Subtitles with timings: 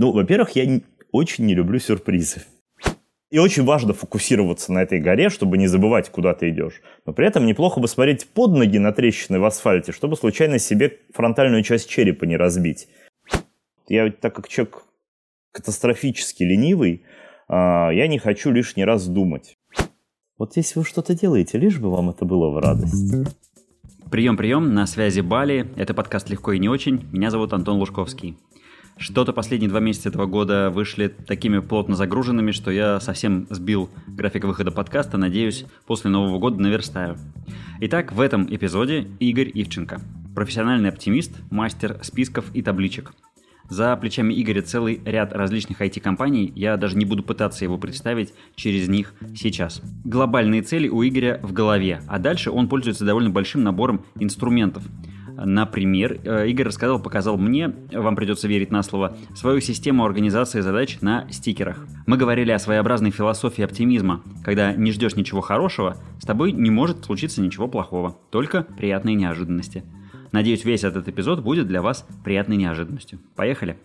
[0.00, 0.80] Ну, во-первых, я
[1.12, 2.40] очень не люблю сюрпризы.
[3.30, 6.80] И очень важно фокусироваться на этой горе, чтобы не забывать, куда ты идешь.
[7.04, 11.00] Но при этом неплохо бы смотреть под ноги на трещины в асфальте, чтобы случайно себе
[11.12, 12.88] фронтальную часть черепа не разбить.
[13.88, 14.84] Я, так как человек
[15.52, 17.02] катастрофически ленивый,
[17.46, 19.58] а, я не хочу лишний раз думать.
[20.38, 23.14] Вот если вы что-то делаете, лишь бы вам это было в радость.
[24.10, 25.70] Прием, прием, на связи Бали.
[25.76, 27.06] Это подкаст «Легко и не очень».
[27.12, 28.38] Меня зовут Антон Лужковский.
[29.00, 34.44] Что-то последние два месяца этого года вышли такими плотно загруженными, что я совсем сбил график
[34.44, 35.16] выхода подкаста.
[35.16, 37.16] Надеюсь, после Нового года наверстаю.
[37.80, 40.02] Итак, в этом эпизоде Игорь Ивченко.
[40.34, 43.14] Профессиональный оптимист, мастер списков и табличек.
[43.70, 48.86] За плечами Игоря целый ряд различных IT-компаний, я даже не буду пытаться его представить через
[48.88, 49.80] них сейчас.
[50.04, 54.84] Глобальные цели у Игоря в голове, а дальше он пользуется довольно большим набором инструментов–
[55.42, 60.98] Например, э, Игорь рассказал, показал мне, вам придется верить на слово, свою систему организации задач
[61.00, 61.86] на стикерах.
[62.06, 64.22] Мы говорили о своеобразной философии оптимизма.
[64.44, 69.82] Когда не ждешь ничего хорошего, с тобой не может случиться ничего плохого, только приятные неожиданности.
[70.32, 73.18] Надеюсь, весь этот эпизод будет для вас приятной неожиданностью.
[73.34, 73.78] Поехали!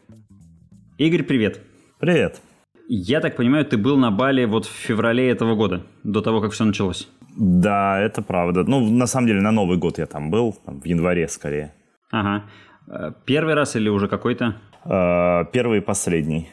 [0.98, 1.62] Игорь, привет!
[2.00, 2.42] Привет!
[2.88, 6.52] Я так понимаю, ты был на Бали вот в феврале этого года, до того, как
[6.52, 7.08] все началось.
[7.36, 8.64] Да, это правда.
[8.64, 11.74] Ну, на самом деле, на Новый год я там был, там, в январе скорее.
[12.12, 12.44] Ага.
[12.88, 14.56] Э, первый раз или уже какой-то?
[14.86, 16.50] Э, первый и последний.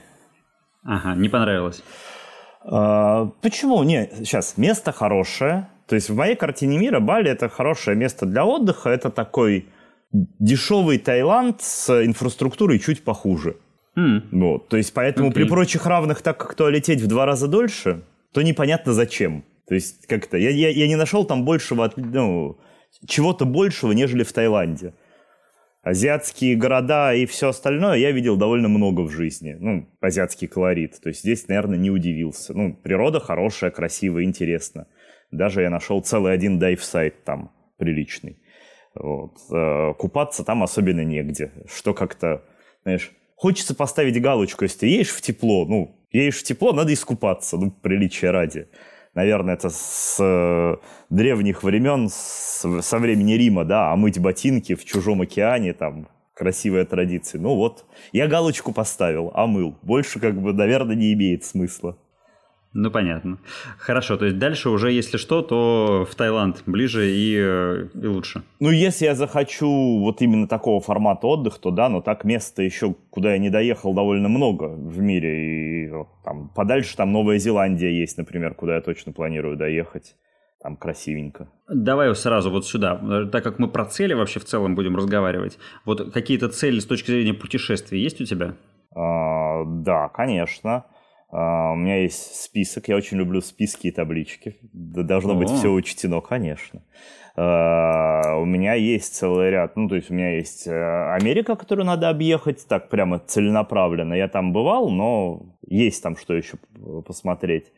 [0.84, 1.84] Ага, не понравилось?
[2.64, 3.82] Э, почему?
[3.84, 5.68] Не, сейчас, место хорошее.
[5.86, 8.90] То есть в моей картине мира Бали это хорошее место для отдыха.
[8.90, 9.68] Это такой
[10.12, 13.56] дешевый Таиланд с инфраструктурой чуть похуже.
[13.96, 14.22] Mm.
[14.32, 15.34] Вот, то есть поэтому okay.
[15.34, 18.02] при прочих равных, так как то лететь в два раза дольше,
[18.32, 19.44] то непонятно зачем.
[19.68, 22.58] То есть как-то я, я, я не нашел там большего, ну,
[23.06, 24.94] чего-то большего, нежели в Таиланде.
[25.82, 29.56] Азиатские города и все остальное я видел довольно много в жизни.
[29.58, 31.00] Ну, азиатский колорит.
[31.00, 32.54] То есть здесь, наверное, не удивился.
[32.54, 34.86] Ну, природа хорошая, красивая, интересно.
[35.32, 38.38] Даже я нашел целый один дайв-сайт там приличный.
[38.94, 39.38] Вот.
[39.50, 41.50] Э, купаться там особенно негде.
[41.66, 42.44] Что как-то,
[42.84, 47.56] знаешь, хочется поставить галочку, если ты едешь в тепло, ну, едешь в тепло, надо искупаться,
[47.56, 48.68] ну, приличия ради
[49.14, 50.76] наверное, это с э,
[51.10, 56.84] древних времен, с, со времени Рима, да, а мыть ботинки в чужом океане, там, красивая
[56.84, 57.40] традиция.
[57.40, 59.76] Ну вот, я галочку поставил, а мыл.
[59.82, 61.96] Больше, как бы, наверное, не имеет смысла.
[62.74, 63.38] Ну, понятно.
[63.78, 68.42] Хорошо, то есть дальше уже, если что, то в Таиланд ближе и, э, и лучше.
[68.60, 72.94] Ну, если я захочу вот именно такого формата отдыха, то да, но так места еще,
[73.10, 75.84] куда я не доехал, довольно много в мире.
[75.86, 75.92] И
[76.24, 80.16] там подальше там Новая Зеландия есть, например, куда я точно планирую доехать.
[80.62, 81.48] Там красивенько.
[81.68, 83.26] Давай сразу вот сюда.
[83.32, 85.58] Так как мы про цели вообще в целом будем разговаривать.
[85.84, 88.54] Вот какие-то цели с точки зрения путешествий есть у тебя?
[88.94, 90.84] А, да, конечно.
[91.32, 94.56] Uh, у меня есть список, я очень люблю списки и таблички.
[94.72, 96.82] Должно быть все учтено, конечно.
[97.34, 101.86] Uh, у меня есть целый ряд, ну, то есть у меня есть э, Америка, которую
[101.86, 104.12] надо объехать, так прямо целенаправленно.
[104.12, 106.58] Я там бывал, но есть там что еще
[107.06, 107.72] посмотреть.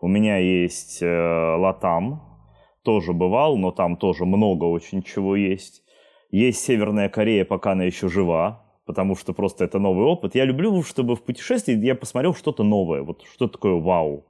[0.00, 2.22] У меня есть э, Латам,
[2.84, 5.82] тоже бывал, но там тоже много очень чего есть.
[6.30, 10.34] Есть Северная Корея, пока она еще жива, потому что просто это новый опыт.
[10.34, 14.24] Я люблю, чтобы в путешествии я посмотрел что-то новое, вот что такое вау.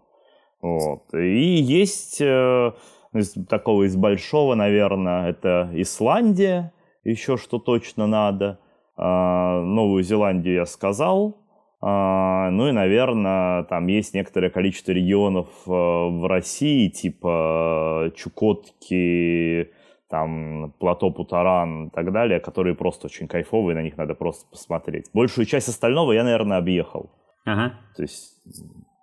[0.61, 1.15] Вот.
[1.15, 2.73] И есть э,
[3.15, 8.59] из такого из большого, наверное, это Исландия, еще что точно надо.
[8.99, 11.39] Э, Новую Зеландию я сказал.
[11.81, 19.71] Э, ну и, наверное, там есть некоторое количество регионов э, в России, типа Чукотки,
[20.11, 25.07] там плато Путаран и так далее, которые просто очень кайфовые, на них надо просто посмотреть.
[25.15, 27.11] Большую часть остального я, наверное, объехал.
[27.45, 27.75] Ага.
[27.97, 28.35] То есть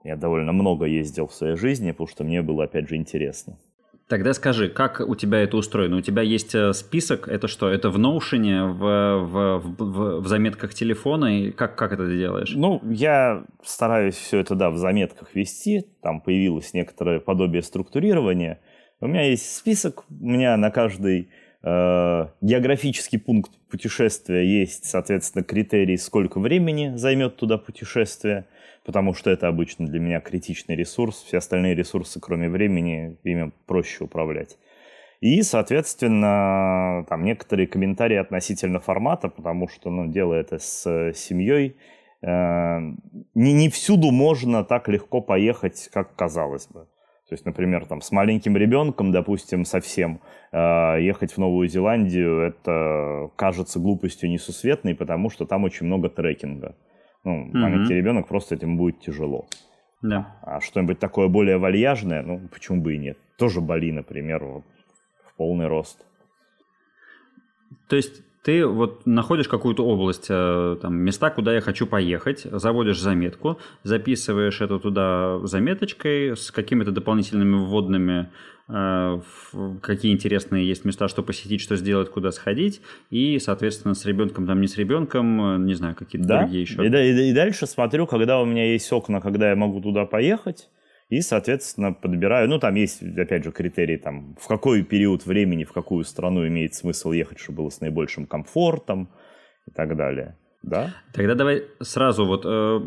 [0.03, 3.57] я довольно много ездил в своей жизни, потому что мне было, опять же, интересно.
[4.09, 5.97] Тогда скажи, как у тебя это устроено?
[5.97, 7.69] У тебя есть э, список, это что?
[7.69, 11.39] Это в Notion, в, в, в, в заметках телефона?
[11.39, 12.53] И как, как это ты делаешь?
[12.55, 15.85] Ну, я стараюсь все это, да, в заметках вести.
[16.01, 18.59] Там появилось некоторое подобие структурирования–
[18.99, 21.29] у меня есть список, у меня на каждый
[21.63, 28.45] э, географический пункт путешествия есть, соответственно, критерий, сколько времени займет туда путешествие,
[28.85, 31.23] потому что это обычно для меня критичный ресурс.
[31.27, 34.57] Все остальные ресурсы, кроме времени, ими проще управлять.
[35.19, 41.75] И, соответственно, там некоторые комментарии относительно формата, потому что, ну, дело это с семьей,
[42.21, 42.79] э,
[43.35, 46.87] не, не всюду можно так легко поехать, как казалось бы.
[47.27, 50.21] То есть, например, там, с маленьким ребенком, допустим, совсем,
[50.53, 56.77] э, ехать в Новую Зеландию, это кажется глупостью несусветной, потому что там очень много трекинга.
[57.25, 57.57] Ну, mm-hmm.
[57.57, 59.47] маленький ребенок просто этим будет тяжело.
[60.01, 60.37] Да.
[60.41, 63.17] А что-нибудь такое более вальяжное, ну, почему бы и нет.
[63.37, 64.63] Тоже Бали, например, вот,
[65.25, 66.05] в полный рост.
[67.89, 72.97] То есть ты вот находишь какую-то область, э, там, места, куда я хочу поехать, заводишь
[72.97, 78.29] заметку, записываешь это туда заметочкой с какими-то дополнительными вводными,
[78.69, 79.19] э,
[79.81, 82.79] какие интересные есть места, что посетить, что сделать, куда сходить,
[83.09, 86.39] и, соответственно, с ребенком, там, не с ребенком, э, не знаю, какие-то да?
[86.43, 86.85] другие еще.
[86.85, 90.69] И, и, и дальше смотрю, когда у меня есть окна, когда я могу туда поехать,
[91.09, 95.71] и, соответственно, подбираю, ну, там есть, опять же, критерии, там, в какой период времени, в
[95.71, 99.09] какую страну имеет смысл ехать, чтобы было с наибольшим комфортом
[99.65, 100.37] и так далее.
[100.67, 100.93] Да?
[101.13, 102.81] Тогда давай сразу вот э,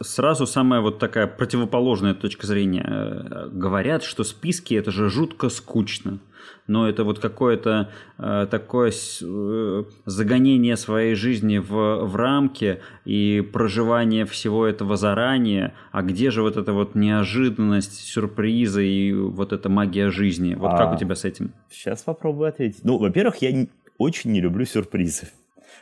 [0.00, 2.84] сразу самая вот такая противоположная точка зрения.
[2.86, 6.20] Э, говорят, что списки это же жутко скучно
[6.66, 14.24] но это вот какое-то э, такое э, загонение своей жизни в, в рамки и проживание
[14.24, 15.74] всего этого заранее.
[15.92, 20.54] А где же вот эта вот неожиданность, сюрпризы и вот эта магия жизни?
[20.54, 21.52] Вот а, как у тебя с этим?
[21.70, 22.84] Сейчас попробую ответить.
[22.84, 23.66] Ну, во-первых, я
[23.98, 25.28] очень не люблю сюрпризы.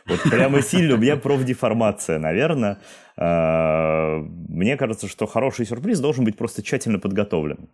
[0.07, 2.79] Вот прямо сильно у меня профдеформация, наверное.
[3.17, 4.19] А,
[4.49, 7.69] мне кажется, что хороший сюрприз должен быть просто тщательно подготовлен.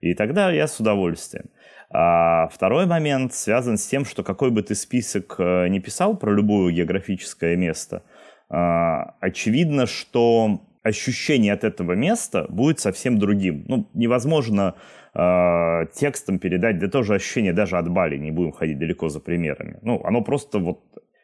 [0.00, 1.46] И тогда я с удовольствием.
[1.90, 6.32] А второй момент связан с тем, что какой бы ты список э, не писал про
[6.32, 8.02] любое географическое место,
[8.48, 13.64] а, очевидно, что ощущение от этого места будет совсем другим.
[13.68, 14.74] Ну, невозможно
[15.14, 19.78] э, текстом передать, да тоже ощущение даже от Бали, не будем ходить далеко за примерами.
[19.82, 20.80] Ну, оно просто вот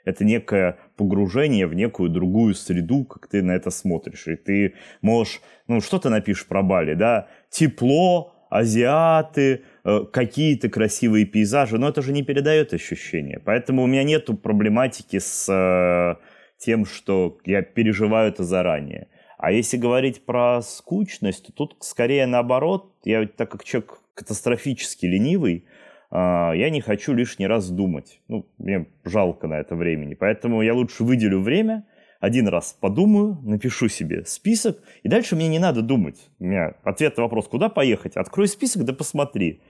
[0.09, 4.27] это некое погружение в некую другую среду, как ты на это смотришь.
[4.27, 7.29] И ты можешь, ну, что ты напишешь про Бали, да?
[7.51, 13.39] Тепло, азиаты, э, какие-то красивые пейзажи, но это же не передает ощущения.
[13.45, 16.17] Поэтому у меня нету проблематики с э,
[16.57, 19.09] тем, что я переживаю это заранее.
[19.37, 22.95] А если говорить про скучность, то тут скорее наоборот.
[23.05, 25.67] Я так как человек катастрофически ленивый,
[26.11, 28.21] я не хочу лишний раз думать.
[28.29, 30.15] Ну, мне жалко на это времени.
[30.15, 31.85] Поэтому я лучше выделю время–
[32.21, 36.31] один раз подумаю, напишу себе список, и дальше мне не надо думать.
[36.39, 38.17] У меня ответ на вопрос, куда поехать?
[38.17, 39.61] Открой список, да посмотри.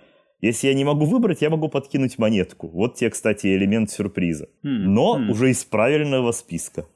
[0.41, 2.69] Если я не могу выбрать, я могу подкинуть монетку.
[2.69, 4.45] Вот тебе, кстати, элемент сюрприза.
[4.63, 5.31] Mm, Но mm.
[5.31, 6.87] уже из правильного списка.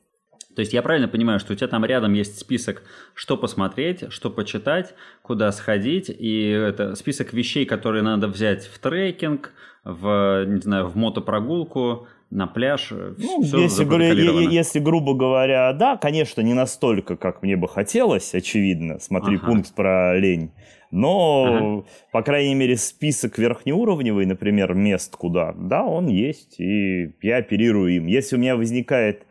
[0.55, 2.83] То есть я правильно понимаю, что у тебя там рядом есть список,
[3.15, 9.53] что посмотреть, что почитать, куда сходить, и это список вещей, которые надо взять в трекинг,
[9.85, 12.89] в, не знаю, в мотопрогулку, на пляж.
[12.93, 17.69] Э, ну, все если, говоря, если, грубо говоря, да, конечно, не настолько, как мне бы
[17.69, 18.99] хотелось, очевидно.
[18.99, 19.47] Смотри ага.
[19.47, 20.51] пункт про лень.
[20.91, 21.85] Но, ага.
[22.11, 28.07] по крайней мере, список верхнеуровневый, например, мест куда, да, он есть, и я оперирую им.
[28.07, 29.27] Если у меня возникает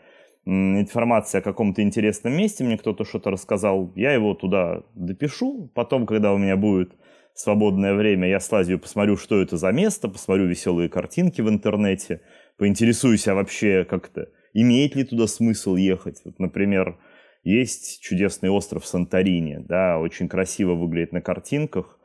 [0.45, 5.69] информация о каком-то интересном месте, мне кто-то что-то рассказал, я его туда допишу.
[5.75, 6.93] Потом, когда у меня будет
[7.33, 12.21] свободное время, я слазю, посмотрю, что это за место, посмотрю веселые картинки в интернете–
[12.61, 16.21] поинтересуюсь, а вообще как-то имеет ли туда смысл ехать.
[16.23, 16.99] Вот, например,
[17.43, 21.99] есть чудесный остров Санторини, да, очень красиво выглядит на картинках.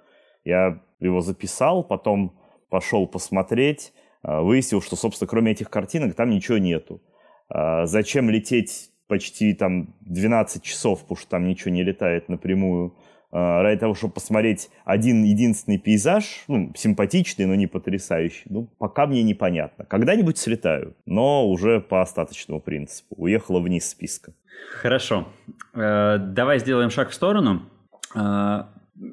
[0.47, 2.41] Я его записал, потом
[2.71, 3.93] пошел посмотреть,
[4.23, 7.03] а, выяснил, что, собственно, кроме этих картинок там ничего нету.
[7.49, 12.97] А, зачем лететь почти там 12 часов, потому что там ничего не летает напрямую
[13.31, 19.07] а, ради того, чтобы посмотреть один единственный пейзаж, ну, симпатичный, но не потрясающий, ну, пока
[19.07, 19.85] мне непонятно.
[19.85, 23.15] Когда-нибудь слетаю, но уже по остаточному принципу.
[23.17, 24.33] Уехала вниз списка.
[24.81, 25.29] Хорошо.
[25.75, 27.63] Э, давай сделаем шаг в сторону.
[28.15, 28.65] Э,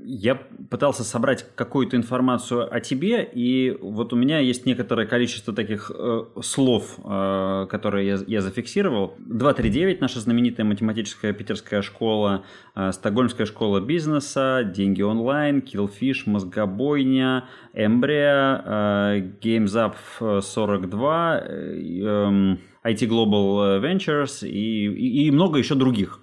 [0.05, 0.39] я
[0.73, 6.23] пытался собрать какую-то информацию о тебе, и вот у меня есть некоторое количество таких э,
[6.41, 9.13] слов, э, которые я, я зафиксировал.
[9.19, 12.43] 239 наша знаменитая математическая питерская школа,
[12.75, 19.93] э, Стокгольмская школа бизнеса, Деньги онлайн, Killfish, Мозгобойня, Эмбрия, э, GamesUp
[20.41, 26.19] 42, э, э, IT Global Ventures и, и, и много еще других.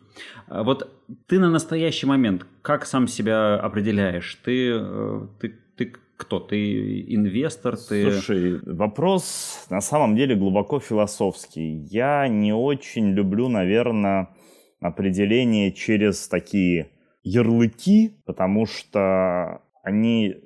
[0.48, 0.90] А вот
[1.26, 4.40] ты на настоящий момент как сам себя определяешь?
[4.44, 6.40] Ты, э, ты, ты кто?
[6.40, 7.76] Ты инвестор?
[7.76, 8.10] Ты...
[8.10, 11.86] Слушай, вопрос на самом деле глубоко философский.
[11.90, 14.28] Я не очень люблю, наверное,
[14.80, 16.90] определение через такие
[17.22, 20.36] ярлыки, потому что они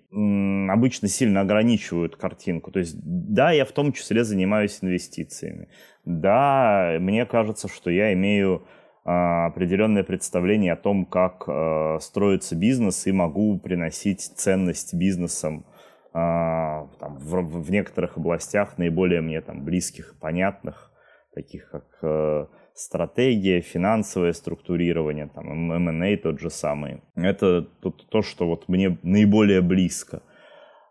[0.71, 2.71] обычно сильно ограничивают картинку.
[2.71, 5.69] То есть, да, я в том числе занимаюсь инвестициями.
[6.05, 8.65] Да, мне кажется, что я имею
[9.05, 15.67] определенное представление о том, как э, строится бизнес, и могу приносить ценность бизнесам
[16.15, 20.93] а, там, в, в некоторых областях наиболее мне там близких, понятных,
[21.35, 27.03] таких как э, стратегия, финансовое структурирование, там, M&A тот же самый.
[27.17, 30.23] Это то, то что вот мне наиболее близко.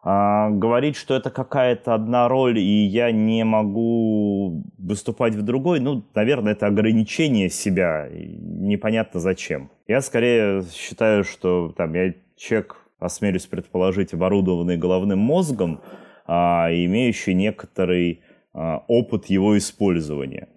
[0.05, 6.03] А, говорить, что это какая-то одна роль, и я не могу выступать в другой, ну,
[6.13, 9.71] наверное, это ограничение себя, непонятно зачем.
[9.87, 15.79] Я скорее считаю, что там я человек, осмелюсь предположить, оборудованный головным мозгом,
[16.25, 18.21] а, имеющий некоторый
[18.53, 20.49] а, опыт его использования.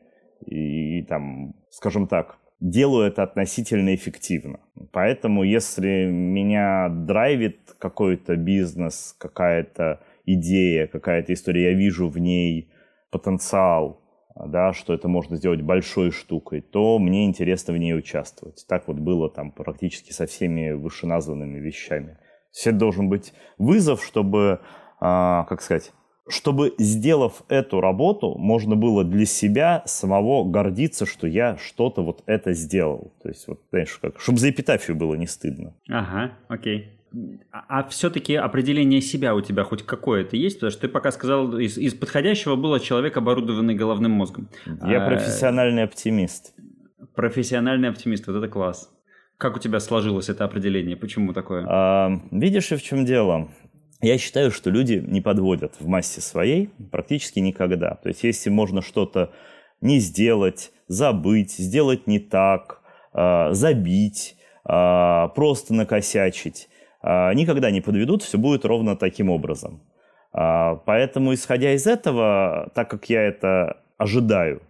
[0.45, 4.61] И, и там, скажем так, делаю это относительно эффективно.
[4.93, 12.71] Поэтому, если меня драйвит какой-то бизнес, какая-то идея, какая-то история, я вижу в ней
[13.11, 14.03] потенциал,
[14.35, 18.67] да, что это можно сделать большой штукой, то мне интересно в ней участвовать.
[18.69, 22.19] Так вот было там практически со всеми вышеназванными вещами.
[22.65, 24.61] Это должен быть вызов, чтобы,
[25.01, 25.93] а, как сказать,
[26.29, 32.53] чтобы, сделав эту работу, можно было для себя самого гордиться, что я что-то вот это
[32.53, 33.13] сделал.
[33.23, 35.75] То есть, вот, знаешь, как, чтобы за эпитафию было не стыдно.
[35.89, 36.93] Ага, окей.
[37.53, 40.57] А, а все-таки определение себя у тебя хоть какое-то есть?
[40.57, 44.49] Потому что ты пока сказал, из, из подходящего было человек, оборудованный головным мозгом.
[44.85, 46.55] Я а, профессиональный оптимист.
[47.15, 48.91] Профессиональный оптимист, вот это класс.
[49.39, 50.97] Как у тебя сложилось это определение?
[50.97, 51.65] Почему такое?
[51.69, 53.49] А, видишь, и в чем дело?
[54.03, 57.95] Я считаю, что люди не подводят в массе своей практически никогда.
[57.95, 59.33] То есть, если можно что-то
[59.81, 66.69] не сделать, забыть, сделать не так, а, забить, а, просто накосячить,
[67.01, 69.83] а, никогда не подведут, все будет ровно таким образом.
[70.33, 74.61] Поэтому, исходя из этого, так как я это ожидаю,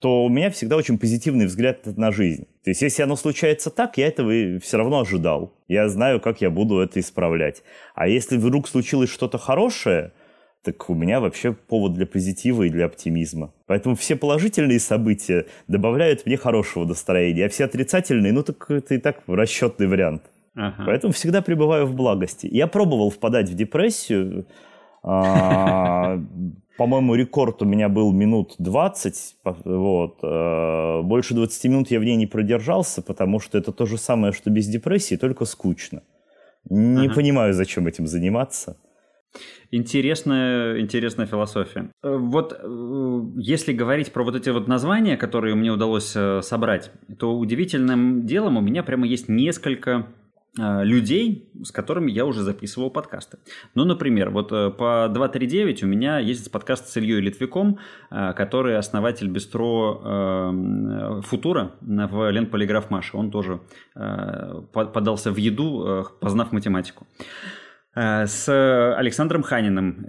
[0.00, 2.48] то у меня всегда очень позитивный взгляд на жизнь.
[2.64, 5.52] То есть, если оно случается так, я этого все равно ожидал.
[5.66, 7.62] Я знаю, как я буду это исправлять.
[7.94, 10.12] А если вдруг случилось что-то хорошее,
[10.62, 13.52] так у меня вообще повод для позитива и для оптимизма.
[13.66, 18.98] Поэтому все положительные события добавляют мне хорошего настроения, а все отрицательные, ну так это и
[18.98, 20.30] так расчетный вариант.
[20.54, 20.84] Ага.
[20.86, 22.46] Поэтому всегда пребываю в благости.
[22.46, 24.46] Я пробовал впадать в депрессию,
[25.02, 26.20] а,
[26.76, 29.36] по-моему, рекорд у меня был минут 20.
[29.64, 30.18] Вот.
[30.22, 34.32] Э, больше 20 минут я в ней не продержался, потому что это то же самое,
[34.32, 36.02] что без депрессии, только скучно.
[36.70, 37.14] Не ага.
[37.14, 38.76] понимаю, зачем этим заниматься.
[39.70, 41.90] Интересная, интересная философия.
[42.02, 47.36] Э, вот э, если говорить про вот эти вот названия, которые мне удалось собрать, то
[47.36, 50.06] удивительным делом у меня прямо есть несколько
[50.58, 53.38] людей, с которыми я уже записывал подкасты.
[53.74, 57.78] Ну, например, вот э, по 239 у меня есть подкаст с Ильей Литвиком,
[58.10, 60.52] э, который основатель бистро
[61.24, 63.16] Футура в Ленполиграф Маша.
[63.16, 63.60] Он тоже
[64.72, 67.06] подался в еду, познав математику.
[67.94, 68.48] С
[68.96, 70.04] Александром Ханиным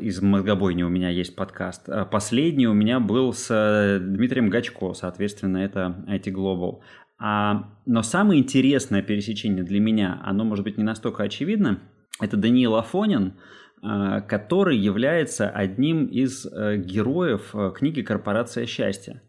[0.00, 1.88] из «Мозгобойни» у меня есть подкаст.
[2.10, 6.80] Последний у меня был с Дмитрием Гачко, соответственно, это IT Global.
[7.18, 11.80] А, но самое интересное пересечение для меня, оно может быть не настолько очевидно,
[12.20, 13.34] это Даниил Афонин,
[13.82, 19.22] а, который является одним из а, героев а, книги «Корпорация счастья».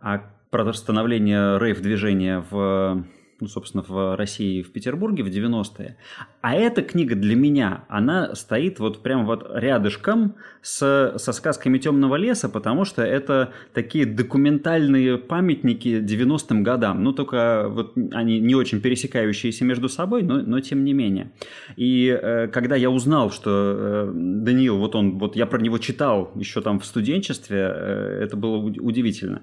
[0.00, 3.04] А про становление рейв-движения в
[3.40, 5.96] ну, собственно, в России, в Петербурге в 90-е.
[6.40, 12.16] А эта книга для меня, она стоит вот прям вот рядышком с, со сказками «Темного
[12.16, 17.02] леса», потому что это такие документальные памятники 90-м годам.
[17.02, 21.32] Ну, только вот они не очень пересекающиеся между собой, но, но тем не менее.
[21.76, 26.32] И э, когда я узнал, что э, Даниил, вот он, вот я про него читал
[26.34, 29.42] еще там в студенчестве, э, это было удивительно.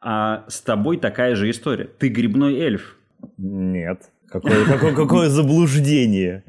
[0.00, 1.84] А с тобой такая же история.
[1.84, 2.96] Ты грибной эльф.
[3.38, 4.10] Нет.
[4.28, 6.44] Какое, какое, какое заблуждение.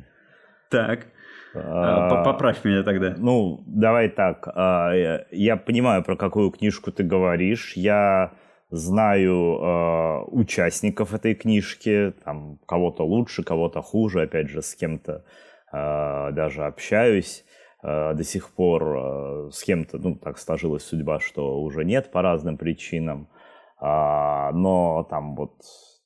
[0.70, 1.08] Так.
[1.56, 3.14] А, Поправь меня тогда.
[3.18, 4.48] Ну, давай так.
[4.48, 4.92] А,
[5.32, 7.74] я понимаю, про какую книжку ты говоришь.
[7.76, 8.34] Я
[8.72, 15.24] знаю участников этой книжки, там кого-то лучше, кого-то хуже, опять же, с кем-то
[15.72, 17.46] даже общаюсь
[17.84, 23.28] до сих пор, с кем-то, ну, так сложилась судьба, что уже нет по разным причинам,
[23.80, 25.54] но там вот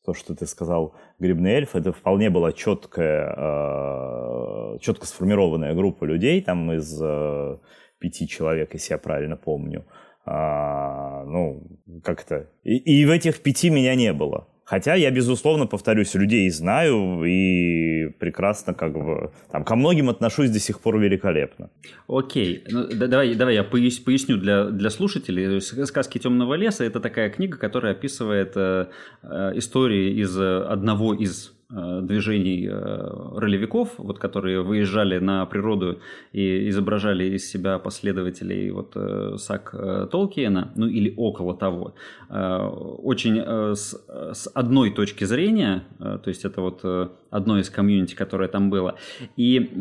[0.07, 6.41] то, что ты сказал, грибный эльф, это вполне была четкая, э, четко сформированная группа людей,
[6.41, 7.57] там из э,
[7.99, 9.85] пяти человек, если я правильно помню.
[10.25, 11.61] А, ну,
[12.05, 12.49] как-то...
[12.63, 14.47] И, и в этих пяти меня не было.
[14.69, 20.59] Хотя я, безусловно, повторюсь, людей знаю и прекрасно как бы там ко многим отношусь до
[20.59, 21.69] сих пор великолепно.
[22.09, 25.61] Окей, ну, да, давай, давай я поясню для, для слушателей.
[25.61, 28.87] «Сказки темного леса»— это такая книга, которая описывает э,
[29.23, 35.99] э истории из одного из Э, движений э, ролевиков, вот, которые выезжали на природу
[36.31, 39.75] и изображали из себя последователей вот, э, Сак
[40.11, 41.93] Толкиена, ну или около того,
[42.29, 43.37] очень
[43.75, 43.93] с,
[44.33, 46.81] с одной точки зрения, то есть это вот
[47.29, 48.97] одно из комьюнити, которое там было.
[49.35, 49.71] И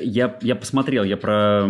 [0.00, 1.66] я, я посмотрел, я про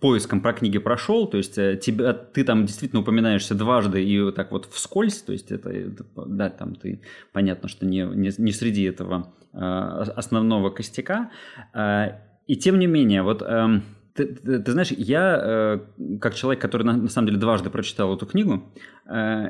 [0.00, 4.50] поиском про книги прошел, то есть тебя, ты там действительно упоминаешься дважды и вот так
[4.52, 7.00] вот вскользь, то есть это, это да, там ты,
[7.32, 11.30] понятно, что не, не, не среди этого э, основного костяка.
[11.74, 13.82] Э, и тем не менее, вот эм,
[14.14, 18.14] ты, ты, ты знаешь, я э, как человек, который на, на самом деле дважды прочитал
[18.14, 18.72] эту книгу,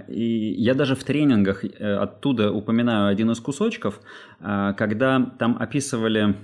[0.08, 4.00] и я даже в тренингах оттуда упоминаю один из кусочков,
[4.40, 6.34] когда там описывали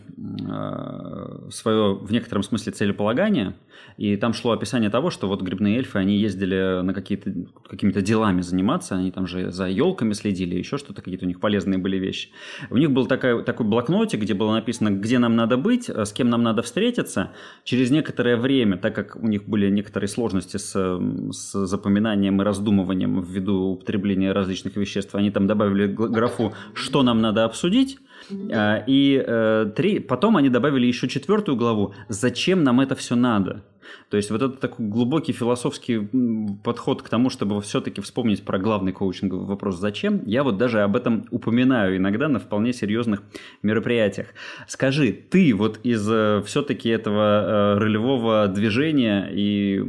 [1.51, 3.55] свое в некотором смысле целеполагание,
[3.97, 7.33] и там шло описание того, что вот грибные эльфы, они ездили на какие-то
[7.69, 11.79] какими-то делами заниматься, они там же за елками следили, еще что-то, какие-то у них полезные
[11.79, 12.31] были вещи.
[12.71, 16.29] У них был такой, такой блокнотик, где было написано, где нам надо быть, с кем
[16.29, 17.33] нам надо встретиться.
[17.65, 23.23] Через некоторое время, так как у них были некоторые сложности с, с запоминанием и раздумыванием
[23.23, 27.86] ввиду употребления различных веществ, они там добавили графу, что нам надо обсудить, а,
[28.87, 33.65] и э, три, потом они добавили еще четвертую главу «Зачем нам это все над?».
[34.11, 36.09] То есть вот этот такой глубокий философский
[36.65, 40.97] подход к тому, чтобы все-таки вспомнить про главный коучинговый вопрос «Зачем?», я вот даже об
[40.97, 43.23] этом упоминаю иногда на вполне серьезных
[43.63, 44.29] мероприятиях.
[44.67, 49.83] Скажи, ты вот из э, все-таки этого э, ролевого движения и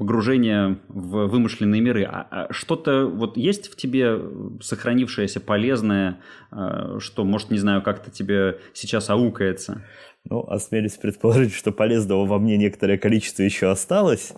[0.00, 2.04] погружения в вымышленные миры.
[2.04, 4.18] А, а что-то вот есть в тебе
[4.62, 9.82] сохранившееся полезное, э, что, может, не знаю, как-то тебе сейчас аукается?
[10.24, 14.32] Ну, осмелюсь предположить, что полезного во мне некоторое количество еще осталось.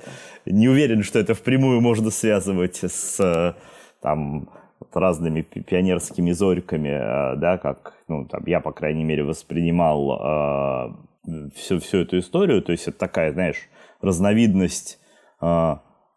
[0.47, 3.57] Не уверен, что это впрямую можно связывать с
[4.00, 4.49] там,
[4.92, 10.97] разными пионерскими зорьками, а, да, как ну, там, я, по крайней мере, воспринимал
[11.28, 12.62] э, всю, всю эту историю.
[12.62, 13.69] То есть это такая, знаешь,
[14.00, 14.99] разновидность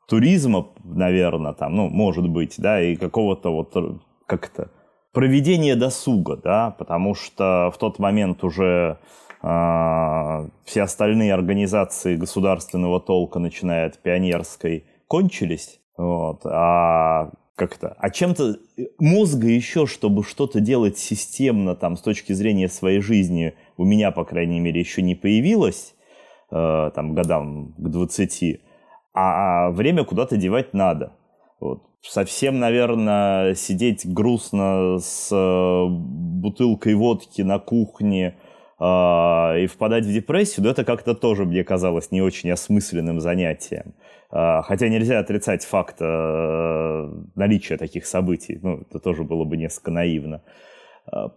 [0.08, 4.70] туризма, наверное, там, ну, может быть, да, и какого-то вот, как то
[5.15, 9.00] проведения досуга, да, потому что в тот момент уже
[9.42, 15.79] а, все остальные организации государственного толка, начиная от пионерской, кончились.
[15.98, 18.57] Вот, а как-то, а чем-то
[19.00, 24.25] мозга еще, чтобы что-то делать системно там с точки зрения своей жизни, у меня, по
[24.25, 25.96] крайней мере, еще не появилось,
[26.51, 28.59] э, там, годам к 20,
[29.15, 31.13] а, а время куда-то девать надо.
[31.59, 31.83] Вот.
[32.01, 38.35] Совсем, наверное, сидеть грустно с э, бутылкой водки на кухне,
[38.77, 43.95] а, и впадать в депрессию, да, это как-то тоже мне казалось не очень осмысленным занятием.
[44.29, 49.91] А, хотя нельзя отрицать факт э, наличия таких событий, ну, это тоже было бы несколько
[49.91, 50.41] наивно.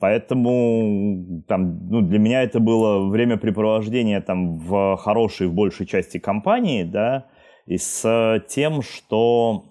[0.01, 6.85] Поэтому там, ну, для меня это было времяпрепровождение там, в хорошей, в большей части компании,
[6.85, 7.27] да,
[7.69, 9.65] и с тем, что,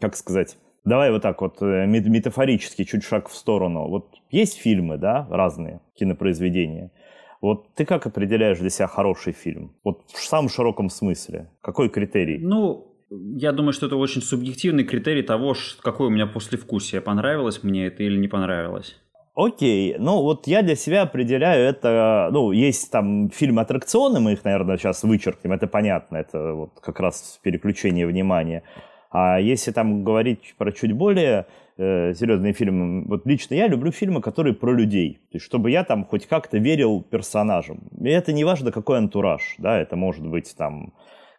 [0.00, 3.88] как сказать, давай вот так вот э, метафорически чуть шаг в сторону.
[3.88, 6.90] Вот есть фильмы, да, разные кинопроизведения–
[7.44, 9.76] вот ты как определяешь для себя хороший фильм?
[9.84, 11.50] Вот в самом широком смысле.
[11.60, 12.38] Какой критерий?
[12.38, 17.02] Ну, я думаю, что это очень субъективный критерий того, какое у меня послевкусие.
[17.02, 18.96] Понравилось мне это или не понравилось.
[19.36, 24.44] Окей, ну вот я для себя определяю это, ну, есть там фильмы аттракционы, мы их,
[24.44, 28.62] наверное, сейчас вычеркнем, это понятно, это вот как раз переключение внимания.
[29.10, 31.46] А если там говорить про чуть более
[31.78, 35.14] э, серьезные фильмы, вот лично я люблю фильмы, которые про людей.
[35.32, 37.80] То есть, чтобы я там хоть как-то верил персонажам.
[38.00, 40.92] И это не важно, какой антураж, да, это может быть там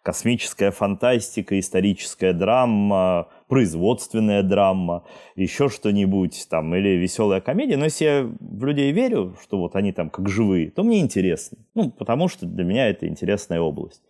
[0.04, 5.04] космическая фантастика, историческая драма, производственная драма,
[5.36, 7.78] еще что-нибудь там, или веселая комедия.
[7.78, 11.58] Но если я в людей верю, что вот они там как живые, то мне интересно.
[11.76, 14.02] Ну, потому что для меня это интересная область.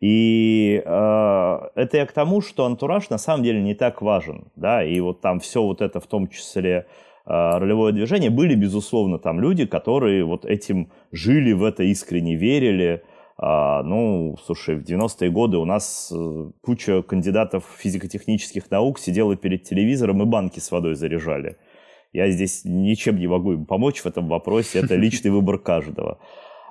[0.00, 4.84] И э, это я к тому, что антураж на самом деле не так важен, да,
[4.84, 6.84] и вот там все вот это, в том числе э,
[7.24, 13.02] ролевое движение, были, безусловно, там люди, которые вот этим жили, в это искренне верили,
[13.36, 19.64] а, ну, слушай, в 90-е годы у нас э, куча кандидатов физико-технических наук сидела перед
[19.64, 21.56] телевизором и банки с водой заряжали.
[22.12, 26.18] Я здесь ничем не могу им помочь в этом вопросе, это личный выбор каждого.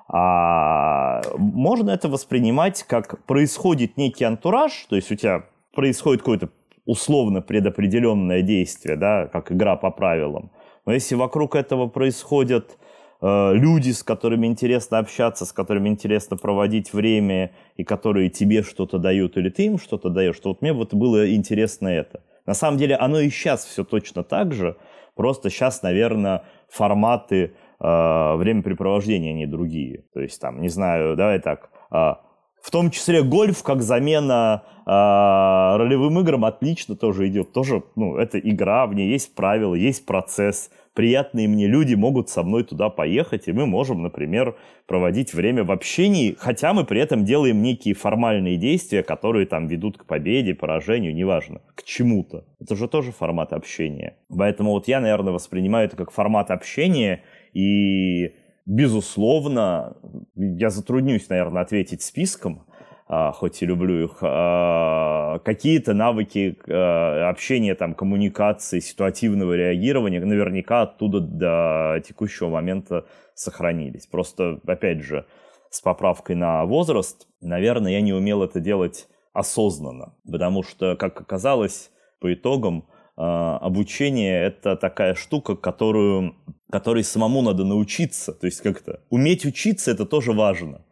[0.07, 6.49] А, можно это воспринимать как происходит некий антураж, то есть у тебя происходит какое-то
[6.85, 10.51] условно предопределенное действие, да, как игра по правилам.
[10.85, 12.77] Но если вокруг этого происходят
[13.23, 19.37] люди, с которыми интересно общаться, с которыми интересно проводить время, и которые тебе что-то дают,
[19.37, 22.21] или ты им что-то даешь, то вот мне вот было интересно это.
[22.45, 24.75] На самом деле оно и сейчас все точно так же,
[25.15, 30.05] Просто сейчас, наверное, форматы э, времяпрепровождения они другие.
[30.13, 32.13] То есть там, не знаю, давай так, э,
[32.63, 37.51] в том числе гольф как замена э, ролевым играм отлично тоже идет.
[37.51, 40.71] Тоже, ну, это игра, в ней есть правила, есть процесс.
[40.93, 44.55] Приятные мне люди могут со мной туда поехать, и мы можем, например,
[44.87, 49.97] проводить время в общении, хотя мы при этом делаем некие формальные действия, которые там ведут
[49.97, 52.45] к победе, поражению, неважно, к чему-то.
[52.61, 54.15] Это же тоже формат общения.
[54.29, 57.23] Поэтому вот я, наверное, воспринимаю это как формат общения,
[57.53, 59.97] и безусловно,
[60.35, 62.65] я затруднюсь, наверное, ответить списком,
[63.07, 70.83] а, хоть и люблю их, а, какие-то навыки а, общения, там, коммуникации, ситуативного реагирования наверняка
[70.83, 74.07] оттуда до текущего момента сохранились.
[74.07, 75.25] Просто, опять же,
[75.69, 81.91] с поправкой на возраст, наверное, я не умел это делать осознанно, потому что, как оказалось,
[82.19, 86.35] по итогам обучение– это такая штука, которую
[86.73, 88.33] которой самому надо научиться.
[88.33, 90.83] То есть как-то уметь учиться это тоже важно.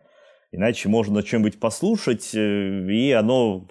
[0.52, 3.68] Иначе можно что-нибудь послушать, э, и оно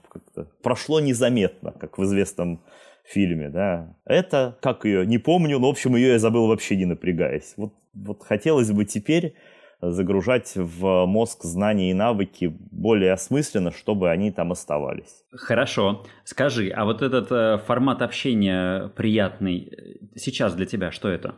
[0.60, 2.64] прошло незаметно, как в известном
[3.04, 3.96] фильме, да.
[4.06, 7.54] Это, как ее, не помню, но, в общем, ее я забыл вообще не напрягаясь.
[7.56, 9.34] Вот, вот хотелось бы теперь
[9.82, 15.24] загружать в мозг знания и навыки более осмысленно, чтобы они там оставались.
[15.32, 16.04] Хорошо.
[16.24, 21.34] Скажи, а вот этот э, формат общения приятный э, сейчас для тебя, что это?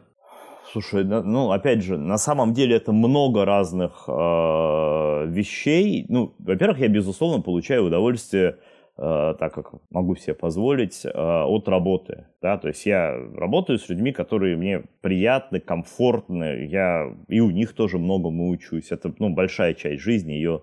[0.72, 6.06] Слушай, ну, опять же, на самом деле это много разных э, вещей.
[6.08, 8.56] Ну, во-первых, я, безусловно, получаю удовольствие,
[9.38, 12.26] так как могу себе позволить, э, от работы.
[12.40, 12.56] Да?
[12.56, 16.66] То есть я работаю с людьми, которые мне приятны, комфортны.
[16.66, 18.92] Я и у них тоже многому учусь.
[18.92, 20.62] Это ну, большая часть жизни, ее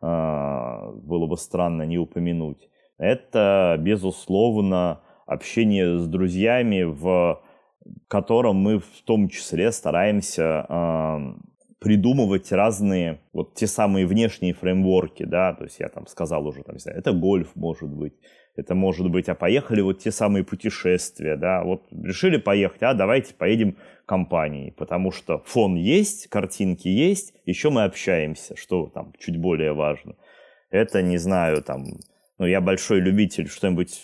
[0.00, 2.68] э, было бы странно не упомянуть.
[2.98, 7.42] Это, безусловно, общение с друзьями в
[8.08, 11.34] котором мы в том числе стараемся э,
[11.82, 16.76] придумывать разные, вот те самые внешние фреймворки, да, то есть я там сказал уже, там,
[16.76, 18.14] не знаю, это гольф может быть,
[18.54, 23.34] это может быть, а поехали вот те самые путешествия, да, вот решили поехать, а давайте
[23.34, 29.72] поедем компанией, потому что фон есть, картинки есть, еще мы общаемся, что там чуть более
[29.72, 30.14] важно.
[30.70, 31.84] Это, не знаю, там,
[32.38, 34.02] ну, я большой любитель что-нибудь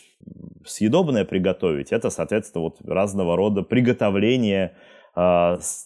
[0.67, 4.75] съедобное приготовить, это, соответственно, вот разного рода приготовление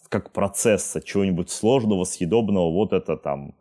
[0.08, 3.54] как процесса чего-нибудь сложного, съедобного, вот это там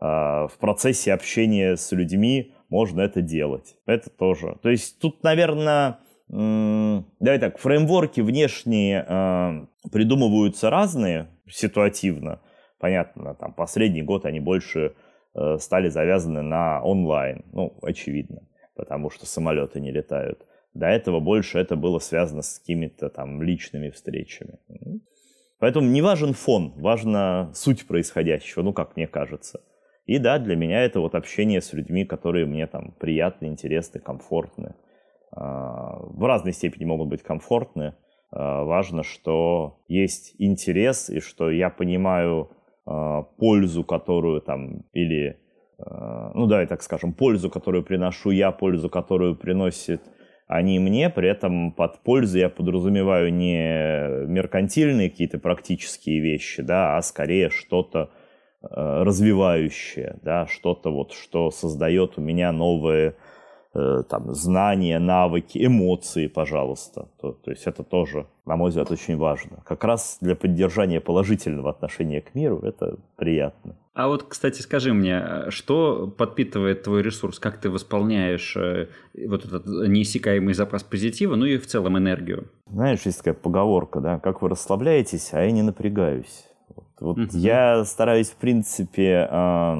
[0.00, 3.76] э, в процессе общения с людьми можно это делать.
[3.86, 4.58] Это тоже.
[4.62, 12.40] То есть тут, наверное, давай так, фреймворки внешние э, придумываются разные ситуативно.
[12.78, 14.94] Понятно, там последний год они больше
[15.34, 18.42] э, стали завязаны на онлайн, ну, очевидно
[18.74, 20.46] потому что самолеты не летают.
[20.74, 24.58] До этого больше это было связано с какими-то там личными встречами.
[25.58, 29.60] Поэтому не важен фон, важна суть происходящего, ну, как мне кажется.
[30.06, 34.74] И да, для меня это вот общение с людьми, которые мне там приятны, интересны, комфортны.
[35.32, 37.94] А, в разной степени могут быть комфортны.
[38.30, 42.50] А, важно, что есть интерес и что я понимаю
[42.84, 45.40] а, пользу, которую там или
[45.76, 50.00] ну да, и так скажем, пользу, которую приношу я, пользу, которую приносит
[50.46, 57.02] они мне, при этом под пользу я подразумеваю не меркантильные какие-то практические вещи, да, а
[57.02, 58.10] скорее что-то
[58.62, 63.16] э, развивающее, да, что-то вот, что создает у меня новые
[63.74, 67.08] там, знания, навыки, эмоции, пожалуйста.
[67.20, 69.58] То, то есть это тоже, на мой взгляд, очень важно.
[69.64, 73.76] Как раз для поддержания положительного отношения к миру это приятно.
[73.94, 77.38] А вот, кстати, скажи мне, что подпитывает твой ресурс?
[77.38, 78.88] Как ты восполняешь э,
[79.26, 82.50] вот этот неиссякаемый запас позитива, ну и в целом энергию?
[82.68, 86.44] Знаешь, есть такая поговорка, да, как вы расслабляетесь, а я не напрягаюсь.
[86.74, 87.38] Вот, вот uh-huh.
[87.38, 89.74] я стараюсь, в принципе, э,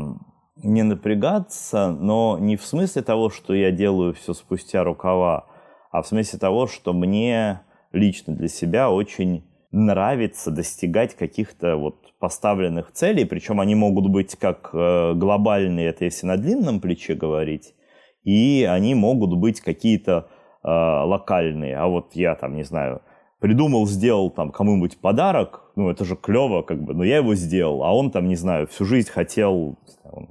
[0.57, 5.47] не напрягаться, но не в смысле того, что я делаю все спустя рукава,
[5.91, 7.61] а в смысле того, что мне
[7.93, 14.71] лично для себя очень нравится достигать каких-то вот поставленных целей, причем они могут быть как
[14.73, 17.75] э, глобальные, это если на длинном плече говорить,
[18.23, 20.29] и они могут быть какие-то
[20.63, 21.77] э, локальные.
[21.77, 23.03] А вот я там, не знаю,
[23.41, 27.83] придумал, сделал там кому-нибудь подарок, ну это же клево, как бы, но я его сделал,
[27.83, 29.77] а он там, не знаю, всю жизнь хотел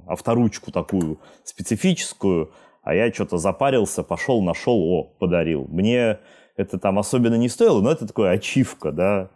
[0.06, 5.66] авторучку такую специфическую, а я что-то запарился, пошел, нашел, о, подарил.
[5.68, 6.18] Мне
[6.56, 9.30] это там особенно не стоило, но это такое ачивка, да,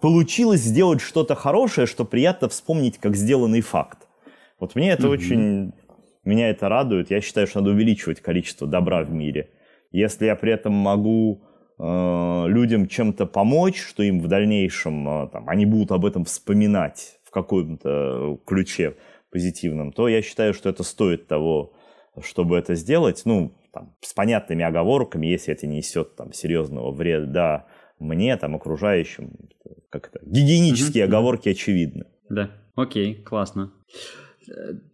[0.00, 4.08] получилось сделать что-то хорошее, что приятно вспомнить как сделанный факт.
[4.58, 5.10] Вот мне это mm-hmm.
[5.10, 5.72] очень,
[6.24, 7.10] меня это радует.
[7.10, 9.50] Я считаю, что надо увеличивать количество добра в мире.
[9.92, 11.42] Если я при этом могу
[11.78, 17.19] э, людям чем-то помочь, что им в дальнейшем э, там, они будут об этом вспоминать
[17.30, 18.96] в каком-то ключе
[19.30, 21.72] позитивном, то я считаю, что это стоит того,
[22.20, 23.22] чтобы это сделать.
[23.24, 27.66] Ну, там, с понятными оговорками, если это не несет там, серьезного вреда
[28.00, 29.30] мне, там, окружающим.
[29.90, 30.18] Как это?
[30.26, 31.08] Гигиенические mm-hmm.
[31.08, 32.06] оговорки очевидны.
[32.28, 33.72] Да, окей, классно.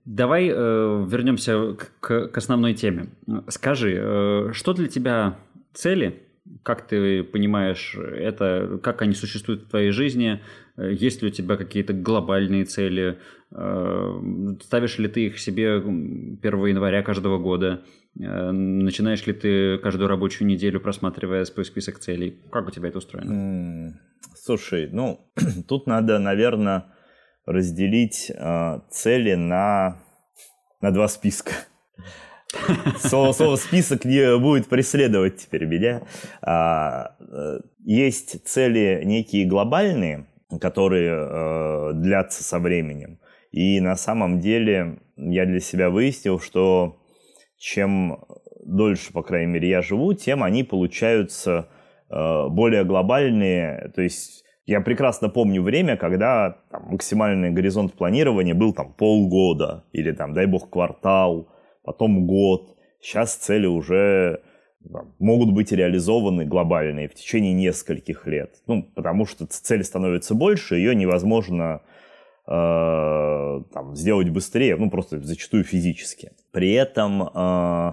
[0.04, 3.06] Давай э, вернемся к, к основной теме.
[3.48, 5.38] Скажи, э, что для тебя
[5.72, 6.22] цели?
[6.62, 8.78] Как ты понимаешь это?
[8.82, 10.42] Как они существуют в твоей жизни?
[10.76, 13.18] Есть ли у тебя какие-то глобальные цели?
[13.50, 14.20] Э,
[14.62, 17.82] ставишь ли ты их себе 1 января каждого года?
[18.20, 22.42] Э, начинаешь ли ты каждую рабочую неделю, просматривая свой список целей?
[22.50, 23.98] Как у тебя это устроено?
[24.34, 25.30] Слушай, ну,
[25.68, 26.84] тут надо, наверное,
[27.46, 30.02] разделить э, цели на,
[30.80, 31.52] на два списка.
[32.98, 36.02] Слово, слово список не будет преследовать теперь меня.
[36.42, 40.26] А, э, есть цели некие глобальные,
[40.60, 43.18] которые э, длятся со временем.
[43.50, 46.98] И на самом деле я для себя выяснил, что
[47.58, 48.24] чем
[48.64, 51.68] дольше, по крайней мере, я живу, тем они получаются
[52.10, 53.92] э, более глобальные.
[53.94, 60.12] То есть я прекрасно помню время, когда там, максимальный горизонт планирования был там полгода или
[60.12, 61.48] там, дай бог, квартал,
[61.84, 62.76] потом год.
[63.00, 64.42] Сейчас цели уже
[65.18, 68.54] могут быть реализованы глобальные в течение нескольких лет.
[68.66, 71.82] Ну, потому что цель становится больше, ее невозможно
[72.46, 76.32] э, там, сделать быстрее, ну, просто зачастую физически.
[76.52, 77.92] При этом э,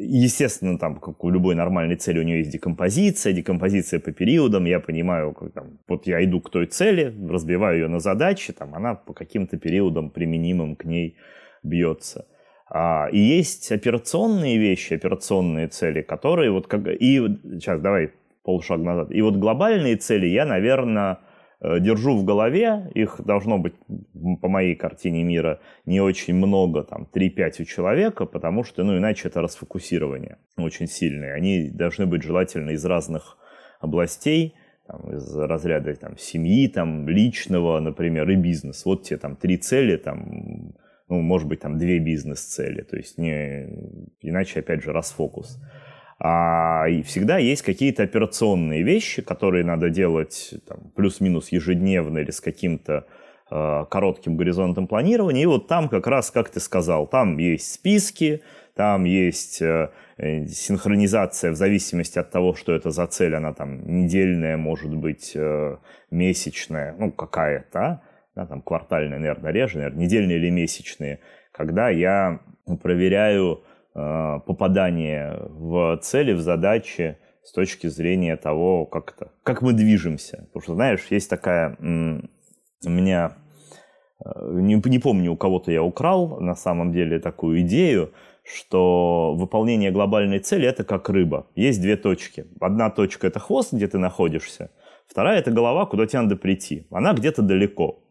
[0.00, 4.64] Естественно, там, как у любой нормальной цели, у нее есть декомпозиция, декомпозиция по периодам.
[4.64, 8.76] Я понимаю, как, там, вот я иду к той цели, разбиваю ее на задачи, там,
[8.76, 11.16] она по каким-то периодам применимым к ней
[11.64, 12.26] бьется.
[12.70, 16.86] А, и есть операционные вещи, операционные цели, которые вот как...
[16.86, 17.18] И
[17.54, 19.10] сейчас давай полшага назад.
[19.10, 21.18] И вот глобальные цели я, наверное,
[21.60, 23.74] Э, держу в голове, их должно быть,
[24.40, 29.26] по моей картине мира, не очень много, там, 3-5 у человека, потому что, ну, иначе
[29.26, 31.34] это расфокусирование очень сильное.
[31.34, 33.36] Они должны быть желательно из разных
[33.80, 34.54] областей,
[34.86, 38.84] там, из разряда там, семьи, там, личного, например, и бизнес.
[38.84, 40.74] Вот те там три цели, там,
[41.08, 43.68] ну, может быть, там две бизнес-цели, то есть не,
[44.20, 45.58] иначе, опять же, расфокус.
[46.20, 52.40] А, и всегда есть какие-то операционные вещи, которые надо делать там, плюс-минус ежедневно или с
[52.40, 53.06] каким-то
[53.50, 55.44] э, коротким горизонтом планирования.
[55.44, 58.42] И вот там как раз, как ты сказал, там есть списки,
[58.74, 64.56] там есть э, синхронизация в зависимости от того, что это за цель, она там недельная,
[64.56, 65.76] может быть, э,
[66.10, 68.02] месячная, ну, какая-то,
[68.38, 71.20] да, там квартальная, наверное, реже, наверное, недельные или месячные,
[71.52, 72.40] когда я
[72.82, 73.62] проверяю
[73.98, 80.44] Э, попадание в цели, в задачи с точки зрения того, как, это, как мы движемся.
[80.52, 81.76] Потому что, знаешь, есть такая...
[81.80, 83.38] У меня...
[84.24, 88.12] Э, не, не помню, у кого-то я украл на самом деле такую идею,
[88.44, 91.48] что выполнение глобальной цели– это как рыба.
[91.56, 92.46] Есть две точки.
[92.60, 94.70] Одна точка– это хвост, где ты находишься.
[95.08, 96.86] Вторая– это голова, куда тебе надо прийти.
[96.92, 98.04] Она где-то далеко.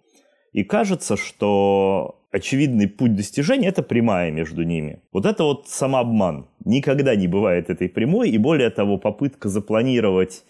[0.57, 5.03] И кажется, что очевидный путь достижения– это прямая между ними.
[5.13, 6.47] Вот это вот самообман.
[6.65, 10.43] Никогда не бывает этой прямой, и более того, попытка запланировать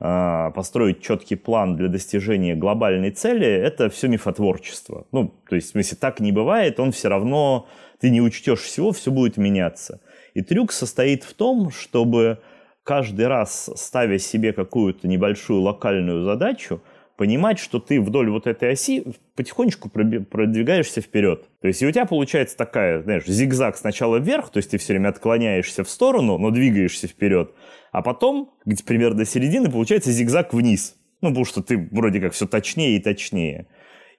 [0.00, 5.06] а, построить четкий план для достижения глобальной цели, это все мифотворчество.
[5.12, 7.66] Ну, то есть, если так не бывает, он все равно,
[8.00, 10.02] ты не учтешь всего, все будет меняться.
[10.34, 12.38] И трюк состоит в том, чтобы
[12.82, 16.82] каждый раз, ставя себе какую-то небольшую локальную задачу,
[17.16, 19.04] понимать, что ты вдоль вот этой оси
[19.36, 21.48] потихонечку продвигаешься вперед.
[21.60, 24.94] То есть и у тебя получается такая, знаешь, зигзаг сначала вверх, то есть ты все
[24.94, 27.54] время отклоняешься в сторону, но двигаешься вперед,
[27.92, 30.96] а потом, где примерно до середины, получается зигзаг вниз.
[31.20, 33.66] Ну, потому что ты вроде как все точнее и точнее.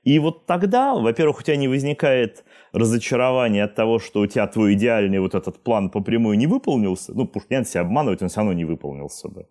[0.04, 4.74] И вот тогда, во-первых, у тебя не возникает разочарование от того, что у тебя твой
[4.74, 7.14] идеальный вот этот план по прямой не выполнился.
[7.14, 9.48] Ну, потому что не надо себя обманывать, он все равно не выполнился бы.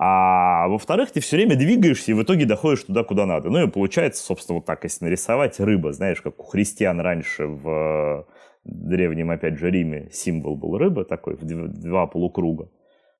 [0.00, 3.50] А во-вторых, ты все время двигаешься и в итоге доходишь туда, куда надо.
[3.50, 7.68] Ну и получается, собственно, вот так, если нарисовать рыба, знаешь, как у христиан раньше в
[7.68, 8.24] э,
[8.64, 12.70] древнем, опять же, Риме символ был рыба такой, в два полукруга.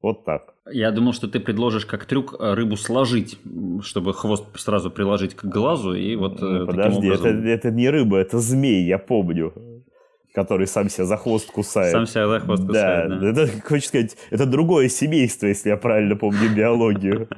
[0.01, 0.55] Вот так.
[0.71, 3.41] Я думал, что ты предложишь как трюк э, рыбу сложить,
[3.83, 7.41] чтобы хвост сразу приложить к глазу и вот ну, Подожди, образом...
[7.41, 9.53] это, это не рыба, это змей, я помню
[10.39, 11.91] который сам себя за хвост кусает.
[11.91, 13.19] Сам себя за хвост кусает, да.
[13.19, 13.29] да.
[13.31, 17.29] Это, хочешь сказать, это другое семейство, если я правильно помню биологию.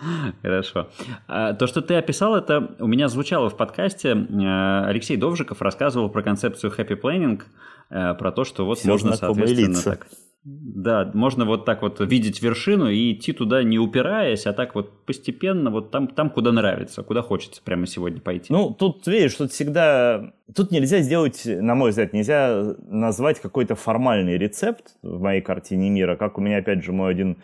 [0.42, 0.88] Хорошо.
[1.26, 4.10] А, то, что ты описал, это у меня звучало в подкасте.
[4.10, 7.42] Э, Алексей Довжиков рассказывал про концепцию happy planning,
[7.90, 10.06] э, про то, что вот Все можно, соответственно, так
[10.44, 15.04] Да, можно вот так вот видеть вершину и идти туда не упираясь, а так вот
[15.04, 18.52] постепенно вот там, там куда нравится, куда хочется прямо сегодня пойти.
[18.52, 20.32] Ну, тут, видишь, тут всегда...
[20.54, 26.16] Тут нельзя сделать, на мой взгляд, нельзя назвать какой-то формальный рецепт в моей картине мира,
[26.16, 27.38] как у меня, опять же, мой один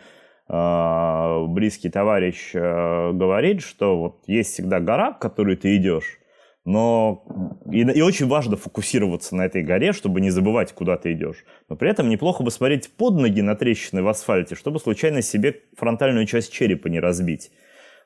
[0.47, 6.19] близкий товарищ э, говорит, что вот есть всегда гора, к которой ты идешь,
[6.65, 7.23] но
[7.71, 11.45] и, и очень важно фокусироваться на этой горе, чтобы не забывать, куда ты идешь.
[11.67, 15.61] Но при этом неплохо бы смотреть под ноги на трещины в асфальте, чтобы случайно себе
[15.77, 17.51] фронтальную часть черепа не разбить.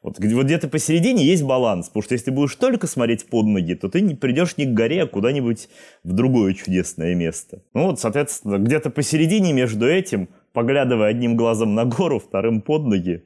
[0.02, 3.90] Вот, вот где-то посередине есть баланс, потому что если будешь только смотреть под ноги, то
[3.90, 5.68] ты не придешь не к горе, а куда-нибудь
[6.04, 7.62] в другое чудесное место.
[7.74, 13.26] Ну вот, соответственно, где-то посередине между этим, поглядывая одним глазом на гору, вторым под ноги,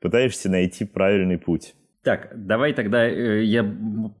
[0.00, 1.74] пытаешься найти правильный путь.
[2.02, 3.62] Так, давай тогда э, я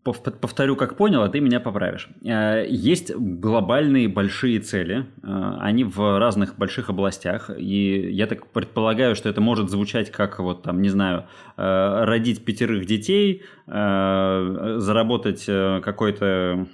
[0.04, 2.10] повторю, как понял, а ты меня поправишь.
[2.22, 9.16] Э, есть глобальные большие цели, э, они в разных больших областях, и я так предполагаю,
[9.16, 11.24] что это может звучать как, вот там, не знаю,
[11.56, 16.66] родить пятерых детей, заработать какой-то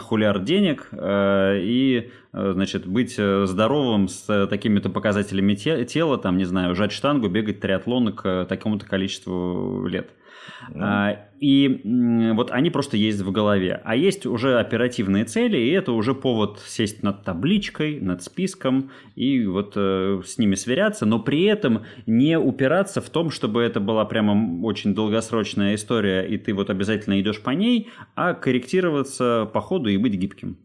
[0.00, 7.28] хулиар денег и, значит, быть здоровым с такими-то показателями тела, там, не знаю, жать штангу,
[7.28, 10.10] бегать триатлон к такому-то количеству лет.
[10.74, 11.80] А, и
[12.34, 13.80] вот они просто есть в голове.
[13.84, 19.44] А есть уже оперативные цели, и это уже повод сесть над табличкой, над списком и
[19.46, 24.04] вот э, с ними сверяться, но при этом не упираться в том, чтобы это была
[24.04, 29.88] прямо очень долгосрочная история, и ты вот обязательно идешь по ней, а корректироваться по ходу
[29.88, 30.58] и быть гибким.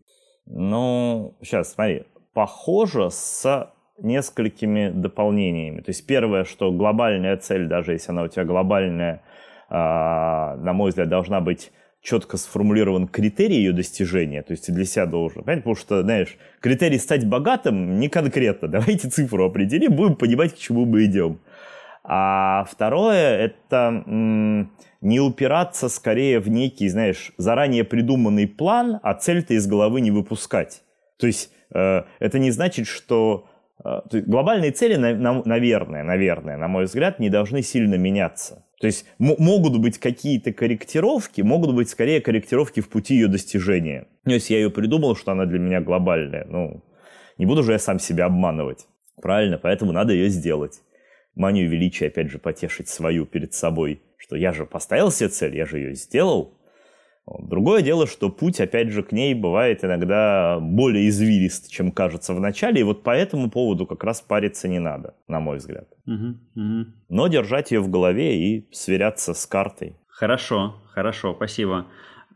[0.50, 5.82] Ну, сейчас, смотри, похоже с несколькими дополнениями.
[5.82, 9.22] То есть первое, что глобальная цель, даже если она у тебя глобальная,
[9.70, 14.86] а, на мой взгляд, должна быть четко сформулирован критерий ее достижения, то есть ты для
[14.86, 20.16] себя должен, понимаете, потому что, знаешь, критерий стать богатым не конкретно, давайте цифру определим, будем
[20.16, 21.40] понимать, к чему мы идем.
[22.10, 24.04] А второе, это
[25.02, 30.84] не упираться скорее в некий, знаешь, заранее придуманный план, а цель-то из головы не выпускать.
[31.18, 33.50] То есть э, это не значит, что
[33.84, 38.64] э, глобальные цели, на, на, наверное, наверное, на мой взгляд, не должны сильно меняться.
[38.80, 44.08] То есть могут быть какие-то корректировки, могут быть скорее корректировки в пути ее достижения.
[44.24, 46.84] Ну, если я ее придумал, что она для меня глобальная, ну,
[47.38, 48.88] не буду же я сам себя обманывать.
[49.22, 50.82] Правильно, поэтому надо ее сделать.
[51.38, 55.66] Манию величия, опять же, потешить свою перед собой, что я же поставил себе цель, я
[55.66, 56.58] же ее сделал,
[57.40, 62.40] Другое дело, что путь, опять же, к ней бывает иногда более извилист, чем кажется в
[62.40, 65.90] начале, и вот по этому поводу как раз париться не надо, на мой взгляд.
[66.06, 66.86] Угу, угу.
[67.10, 69.98] Но держать ее в голове и сверяться с картой.
[70.08, 71.88] Хорошо, хорошо, спасибо.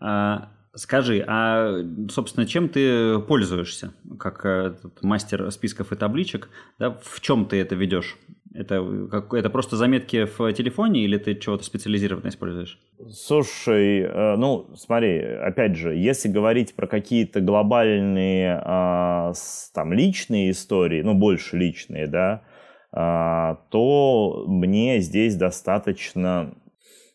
[0.01, 1.77] А, скажи, а,
[2.09, 6.49] собственно, чем ты пользуешься, как э, мастер списков и табличек?
[6.79, 8.17] Да, в чем ты это ведешь?
[8.53, 12.79] Это, как, это просто заметки в телефоне или ты чего-то специализированное используешь?
[13.09, 19.33] Слушай, э, ну смотри, опять же, если говорить про какие-то глобальные э,
[19.73, 22.41] там личные истории, ну больше личные, да,
[22.91, 26.53] э, то мне здесь достаточно,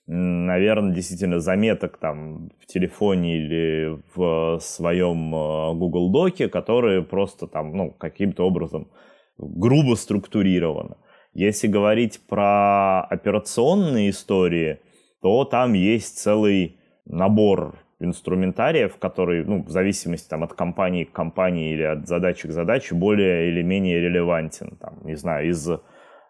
[0.06, 7.76] наверное, действительно заметок там в телефоне или в своем э, Google Доке, которые просто там,
[7.76, 8.88] ну, каким-то образом
[9.38, 10.96] грубо структурированы.
[11.36, 14.80] Если говорить про операционные истории,
[15.20, 21.74] то там есть целый набор инструментариев, который, ну, в зависимости там, от компании к компании
[21.74, 24.78] или от задачи к задаче, более или менее релевантен.
[24.80, 25.76] Там, не знаю, из э,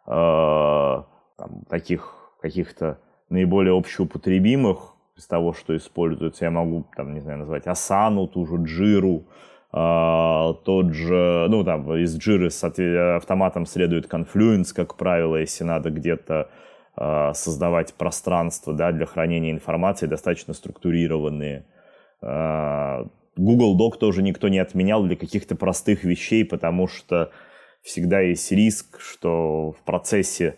[0.06, 7.68] там, таких каких-то наиболее общеупотребимых, из того, что используется, я могу, там, не знаю, назвать
[7.68, 9.28] Асану, ту же Джиру,
[9.76, 16.48] тот же, ну, там, из Jira с автоматом следует Confluence, как правило, если надо где-то
[16.96, 21.66] а, создавать пространство да, для хранения информации, достаточно структурированные.
[22.22, 27.30] А, Google Doc тоже никто не отменял для каких-то простых вещей, потому что
[27.82, 30.56] всегда есть риск, что в процессе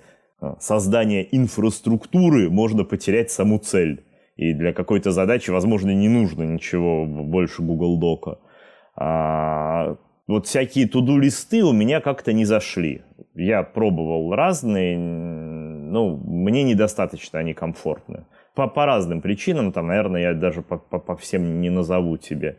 [0.61, 4.05] создания инфраструктуры можно потерять саму цель.
[4.37, 8.39] И для какой-то задачи, возможно, не нужно ничего больше Google Дока.
[9.01, 13.03] А, вот всякие туду-листы у меня как-то не зашли.
[13.35, 18.25] Я пробовал разные, ну, мне недостаточно они комфортны.
[18.55, 22.59] По, по разным причинам, там, наверное, я даже по, по, по всем не назову тебе.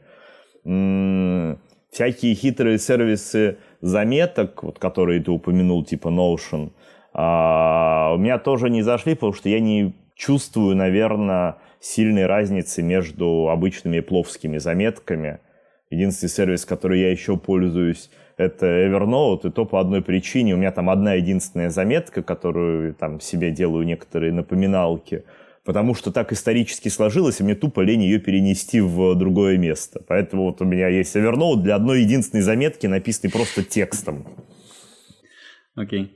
[1.91, 6.71] Всякие хитрые сервисы заметок, вот, которые ты упомянул, типа Notion,
[7.11, 13.49] а, у меня тоже не зашли, потому что я не чувствую, наверное, сильной разницы между
[13.49, 15.39] обычными пловскими заметками–
[15.89, 20.53] Единственный сервис, который я еще пользуюсь, это Evernote, и то по одной причине.
[20.53, 25.25] У меня там одна единственная заметка, которую там себе делаю некоторые напоминалки,
[25.65, 30.01] потому что так исторически сложилось, и мне тупо лень ее перенести в другое место.
[30.07, 34.25] Поэтому вот у меня есть Evernote для одной единственной заметки, написанной просто текстом.
[35.75, 36.03] Окей.
[36.03, 36.09] Okay.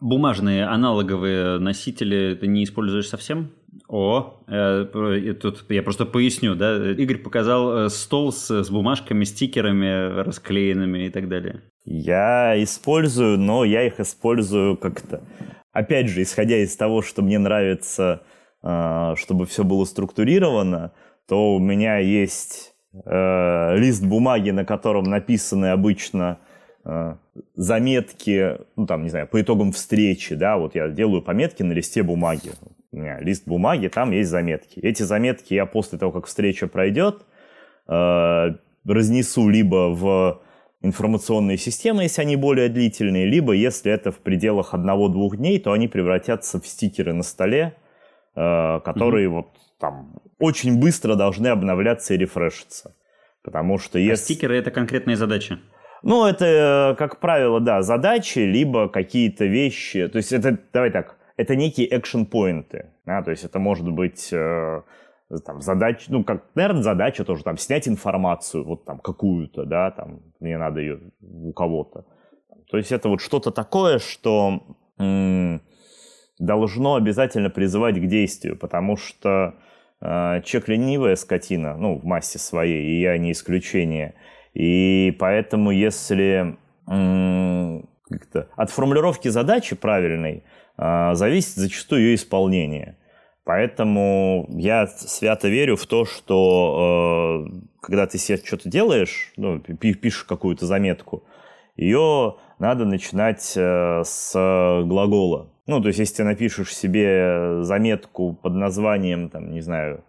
[0.00, 3.52] Бумажные аналоговые носители ты не используешь совсем?
[3.88, 6.92] О, э, тут я просто поясню, да.
[6.92, 11.62] Игорь показал э, стол с, с бумажками, стикерами расклеенными и так далее.
[11.84, 15.22] Я использую, но я их использую как-то.
[15.72, 18.22] Опять же, исходя из того, что мне нравится,
[18.62, 20.92] э, чтобы все было структурировано,
[21.28, 26.38] то у меня есть э, лист бумаги, на котором написаны обычно
[26.84, 27.16] э,
[27.54, 32.02] заметки, ну там, не знаю, по итогам встречи, да, вот я делаю пометки на листе
[32.02, 32.52] бумаги.
[33.20, 34.80] Лист бумаги, там есть заметки.
[34.80, 37.22] Эти заметки я после того, как встреча пройдет,
[37.88, 40.42] э, разнесу либо в
[40.82, 45.88] информационные системы, если они более длительные, либо если это в пределах одного-двух дней, то они
[45.88, 47.74] превратятся в стикеры на столе,
[48.36, 49.32] э, которые mm-hmm.
[49.32, 49.48] вот
[49.80, 52.94] там очень быстро должны обновляться и рефрешиться.
[53.42, 54.12] Потому что а если...
[54.12, 55.58] А стикеры— это конкретные задачи?
[56.02, 56.44] Ну, это,
[56.92, 60.06] э, как правило, да, задачи, либо какие-то вещи.
[60.08, 62.92] То есть это, давай так, это некие экшен-поинты.
[63.06, 63.22] Да?
[63.22, 64.82] То есть это может быть э,
[65.44, 70.20] там, задача, ну, как, наверное, задача тоже, там, снять информацию, вот там, какую-то, да, там,
[70.40, 72.06] мне надо ее у кого-то.
[72.70, 74.62] То есть это вот что-то такое, что
[74.98, 75.62] м-
[76.38, 79.54] должно обязательно призывать к действию, потому что
[80.00, 84.14] э, человек ленивая скотина, ну, в массе своей, и я не исключение–
[84.54, 86.56] и поэтому, если
[86.86, 90.44] как-то от формулировки задачи правильной
[90.76, 92.96] зависит зачастую ее исполнение.
[93.44, 100.24] Поэтому я свято верю в то, что э, когда ты себе что-то делаешь, ну, пишешь
[100.24, 101.24] какую-то заметку,
[101.76, 104.32] ее надо начинать э, с
[104.84, 105.50] глагола.
[105.66, 110.04] Ну, то есть, если ты напишешь себе заметку под названием, там, не знаю,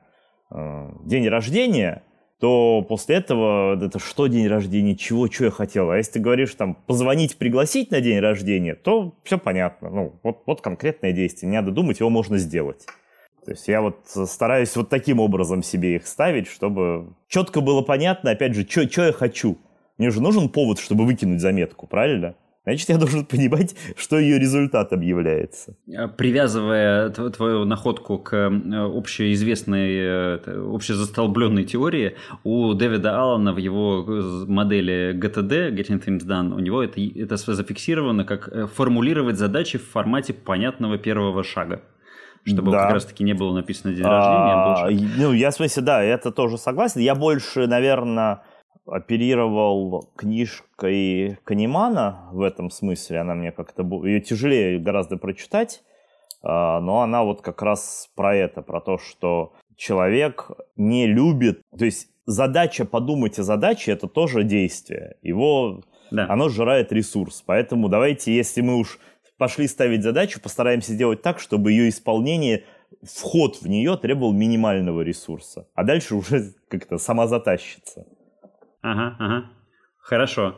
[0.51, 2.03] э, день рождения–
[2.39, 5.91] то после этого это что день рождения, чего, что я хотел.
[5.91, 9.89] А если ты говоришь там позвонить, пригласить на день рождения, то все понятно.
[9.89, 12.85] Ну, вот, вот конкретное действие, не надо думать, его можно сделать.
[13.45, 18.31] То есть я вот стараюсь вот таким образом себе их ставить, чтобы четко было понятно,
[18.31, 19.57] опять же, что я хочу.
[19.97, 22.35] Мне же нужен повод, чтобы выкинуть заметку, правильно?
[22.65, 25.75] Значит, я должен понимать, что ее результатом является.
[25.95, 30.39] А, привязывая твою находку к общеизвестной, э,
[30.73, 34.03] общезастолбленной теории, у Дэвида Аллана в его
[34.47, 39.87] модели GTD, Getting Things Done, у него это, это зафиксировано как э, формулировать задачи в
[39.87, 41.81] формате понятного первого шага
[42.47, 42.83] чтобы да.
[42.83, 44.53] как раз-таки не было написано день рождения.
[44.53, 47.01] А, ну, я в смысле, да, это тоже согласен.
[47.01, 48.43] Я больше, наверное,
[48.85, 53.19] оперировал книжкой Канемана в этом смысле.
[53.19, 53.83] Она мне как-то...
[54.05, 55.83] Ее тяжелее гораздо прочитать,
[56.43, 61.61] а, но она вот как раз про это, про то, что человек не любит...
[61.77, 65.17] То есть задача подумать о задаче— это тоже действие.
[65.21, 65.81] Его...
[66.11, 66.27] Да.
[66.29, 67.43] Оно сжирает ресурс.
[67.45, 68.99] Поэтому давайте, если мы уж
[69.37, 72.63] пошли ставить задачу, постараемся сделать так, чтобы ее исполнение
[73.03, 78.05] вход в нее требовал минимального ресурса, а дальше уже как-то сама затащится.
[78.85, 79.45] Ага, ага.
[79.97, 80.55] Хорошо.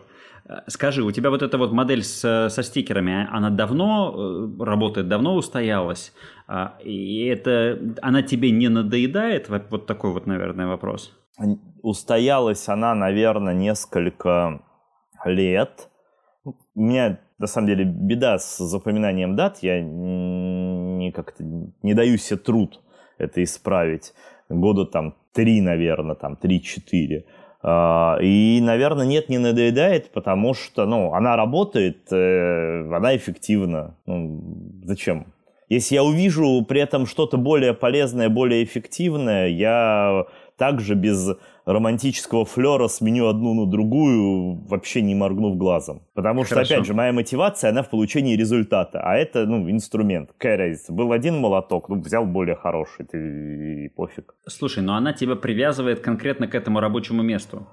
[0.67, 4.13] Скажи, у тебя вот эта вот модель с, со стикерами, она давно
[4.59, 6.13] э, работает, давно устоялась?
[6.47, 9.49] А, и это, она тебе не надоедает?
[9.49, 11.17] Вот такой вот, наверное, вопрос.
[11.81, 14.61] Устоялась она, наверное, несколько
[15.25, 15.89] лет.
[16.43, 19.59] У меня, на самом деле, беда с запоминанием дат.
[19.63, 21.43] Я не, как-то
[21.81, 22.81] не даю себе труд
[23.17, 24.13] это исправить.
[24.49, 27.25] Года там три, наверное, там три-четыре.
[27.61, 33.95] А, и, наверное, нет, не надоедает, потому что, ну, она работает, э, она эффективна.
[34.05, 34.41] Ну,
[34.83, 35.33] зачем?
[35.69, 40.25] Если я увижу при этом что-то более полезное, более эффективное, я
[40.57, 41.35] также без
[41.67, 46.01] романтического флера сменю одну на другую, вообще не моргнув глазом.
[46.13, 46.63] Потому Хорошо.
[46.63, 49.01] что, опять же, моя мотивация, она в получении результата.
[49.01, 50.31] А это, ну, инструмент.
[50.31, 50.93] Какая разница?
[50.93, 54.33] Был один молоток, ну, взял более хороший, ты и пофиг.
[54.47, 57.67] Слушай, но она тебя привязывает конкретно к этому рабочему месту.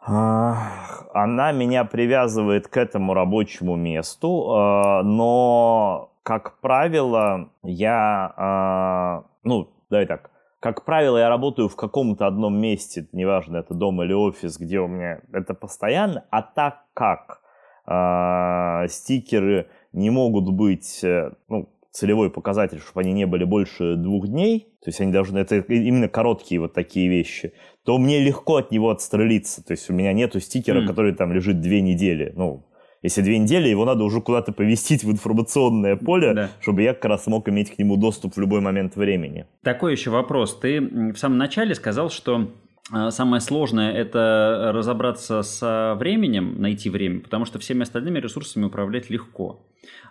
[0.00, 10.06] Она меня привязывает к этому рабочему месту, а, но, как правило, я, а, ну, давай
[10.06, 10.30] так,
[10.60, 14.88] как правило, я работаю в каком-то одном месте, неважно, это дом или офис, где у
[14.88, 17.40] меня это постоянно, а так как
[17.86, 24.28] э, стикеры не могут быть, э, ну, целевой показатель, чтобы они не были больше двух
[24.28, 27.52] дней, то есть они должны, это именно короткие вот такие вещи,
[27.84, 29.64] то мне легко от него отстрелиться.
[29.64, 30.86] То есть у меня нету стикера, mm.
[30.86, 32.32] который там лежит две недели.
[32.36, 32.67] Ну,
[33.02, 36.50] если две недели, его надо уже куда-то повестить в информационное поле, да.
[36.60, 39.46] чтобы я как раз мог иметь к нему доступ в любой момент времени.
[39.62, 40.58] Такой еще вопрос.
[40.58, 42.50] Ты в самом начале сказал, что
[42.90, 49.10] а, Самое сложное– это разобраться со временем, найти время, потому что всеми остальными ресурсами управлять
[49.10, 49.66] легко.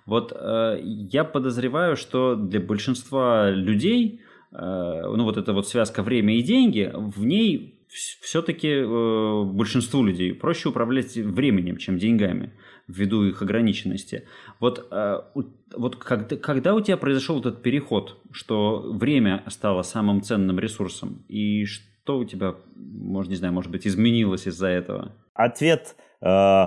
[0.05, 4.21] Вот э, я подозреваю, что для большинства людей,
[4.51, 10.33] э, ну вот эта вот связка время и деньги, в ней все-таки э, большинству людей
[10.33, 12.53] проще управлять временем, чем деньгами,
[12.87, 14.23] ввиду их ограниченности.
[14.59, 15.21] Вот, э,
[15.75, 21.65] вот когда, когда у тебя произошел этот переход, что время стало самым ценным ресурсом, и
[21.65, 25.11] что у тебя, может, не знаю, может быть, изменилось из-за этого?
[25.33, 26.65] Ответ э,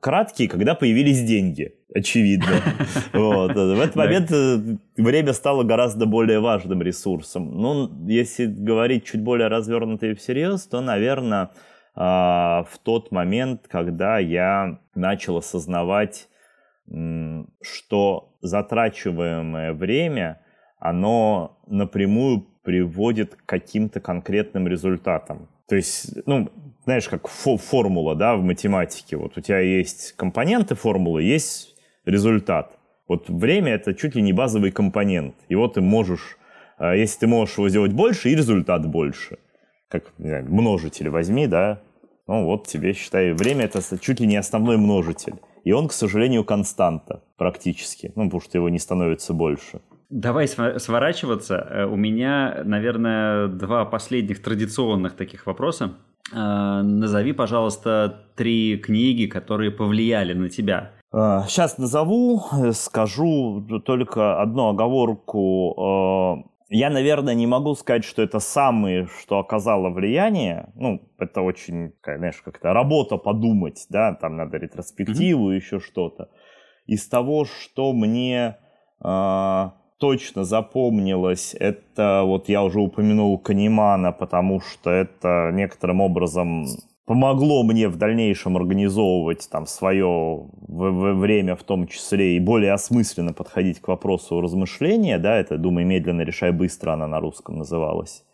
[0.00, 2.60] краткий, когда появились деньги, очевидно.
[3.12, 3.54] Вот.
[3.54, 7.50] В этот момент э, время стало гораздо более важным ресурсом.
[7.60, 11.50] Ну, если говорить чуть более развернуто и всерьез, то, наверное,
[11.94, 16.28] в тот момент, когда я начал осознавать,
[17.62, 20.40] что затрачиваемое время,
[20.78, 25.48] оно напрямую приводит к каким-то конкретным результатам.
[25.68, 26.50] То есть, ну,
[26.84, 29.16] знаешь, как фо формула, да, в математике.
[29.16, 31.74] Вот у тебя есть компоненты формулы, есть
[32.04, 32.78] результат.
[33.08, 35.34] Вот время— это чуть ли не базовый компонент.
[35.48, 36.38] Вот ты можешь,
[36.78, 39.38] а, если ты можешь его сделать больше, и результат больше.
[39.88, 41.82] Как, не знаю, множитель возьми, да,
[42.26, 45.34] ну вот тебе, считай, время— это чуть ли не основной множитель.
[45.64, 49.80] И он, к сожалению, константа практически, ну, потому что его не становится больше.
[50.10, 51.56] Давай сворачиваться.
[51.56, 55.94] Э, у меня, наверное, два последних традиционных таких вопроса.
[56.32, 60.92] Э, назови, пожалуйста, три книги, которые повлияли на тебя.
[61.12, 66.44] Сейчас э, назову, скажу только одну оговорку.
[66.76, 70.72] Я, наверное, не могу сказать, что это самые, что оказало влияние.
[70.74, 75.56] Ну, это очень, знаешь, как-то работа подумать, да, там надо ретроспективу, mm-hmm.
[75.56, 76.30] еще что-то.
[76.86, 78.56] Из того, что мне
[78.98, 86.66] точно запомнилось, это вот я уже упомянул Канимана, потому что это некоторым образом
[87.06, 93.80] помогло мне в дальнейшем организовывать там свое время в том числе и более осмысленно подходить
[93.80, 98.24] к вопросу размышления, да, это «Думай медленно, решай быстро» она на русском называлась.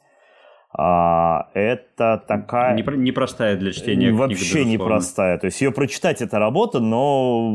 [0.73, 2.77] А, это такая...
[2.77, 5.37] Не, непростая для чтения Вообще книга, непростая.
[5.39, 7.51] То есть ее прочитать это работа, но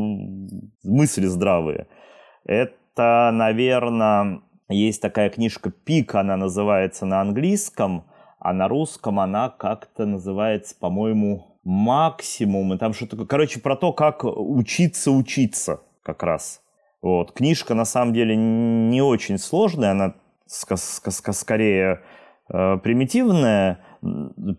[0.84, 1.86] мысли здравые.
[2.44, 8.04] Это, наверное, есть такая книжка «Пик», она называется на английском,
[8.38, 12.74] а на русском она как-то называется, по-моему, «Максимум».
[12.74, 13.26] И там что-то такое.
[13.26, 16.60] Короче, про то, как учиться учиться как раз.
[17.02, 17.32] Вот.
[17.32, 20.14] Книжка, на самом деле, не очень сложная, она
[20.46, 22.00] скорее
[22.48, 23.80] э, примитивная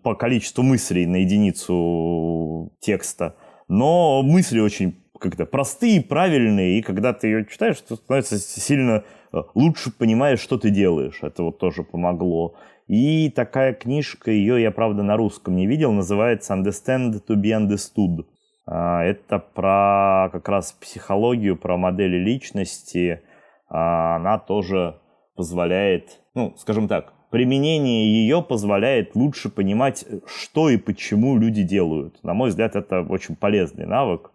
[0.03, 3.36] по количеству мыслей на единицу текста,
[3.67, 9.03] но мысли очень как-то простые, правильные, и когда ты ее читаешь, то становится сильно
[9.34, 11.19] э, лучше понимаешь, что ты делаешь.
[11.21, 12.55] Это вот тоже помогло.
[12.88, 18.26] И такая книжка, ее я, правда, на русском не видел, называется «Understand to be understood».
[18.66, 23.22] А, это про как раз психологию, про модели личности.
[23.70, 25.00] А, она тоже
[25.36, 32.24] позволяет, ну, скажем так, применение ее позволяет лучше понимать, что и почему люди делают.
[32.24, 34.32] На мой взгляд, это очень полезный навык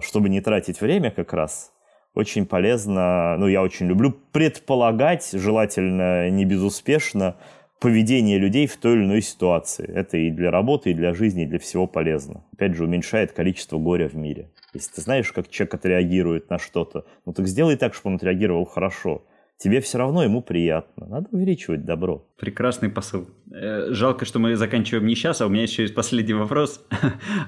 [0.00, 1.72] чтобы не тратить время как раз,
[2.14, 7.36] очень полезно, ну, я очень люблю предполагать, желательно не безуспешно,
[7.80, 9.88] поведение людей в той или иной ситуации.
[9.88, 12.44] Это и для работы, и для жизни, и для всего полезно.
[12.52, 14.50] Опять же, уменьшает количество горя в мире.
[14.74, 18.64] Если ты знаешь, как человек отреагирует на что-то, ну так сделай так, чтобы он отреагировал
[18.64, 19.22] хорошо
[19.58, 21.06] тебе все равно ему приятно.
[21.06, 22.24] Надо увеличивать добро.
[22.38, 23.28] Прекрасный посыл.
[23.52, 26.84] Э, жалко, что мы заканчиваем не сейчас, а у меня еще есть последний вопрос.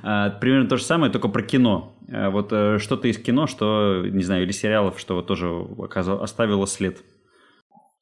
[0.03, 1.95] А, примерно то же самое, только про кино.
[2.09, 5.49] Э, вот э, что-то из кино, что, не знаю, или сериалов, что тоже
[6.21, 6.99] оставило след.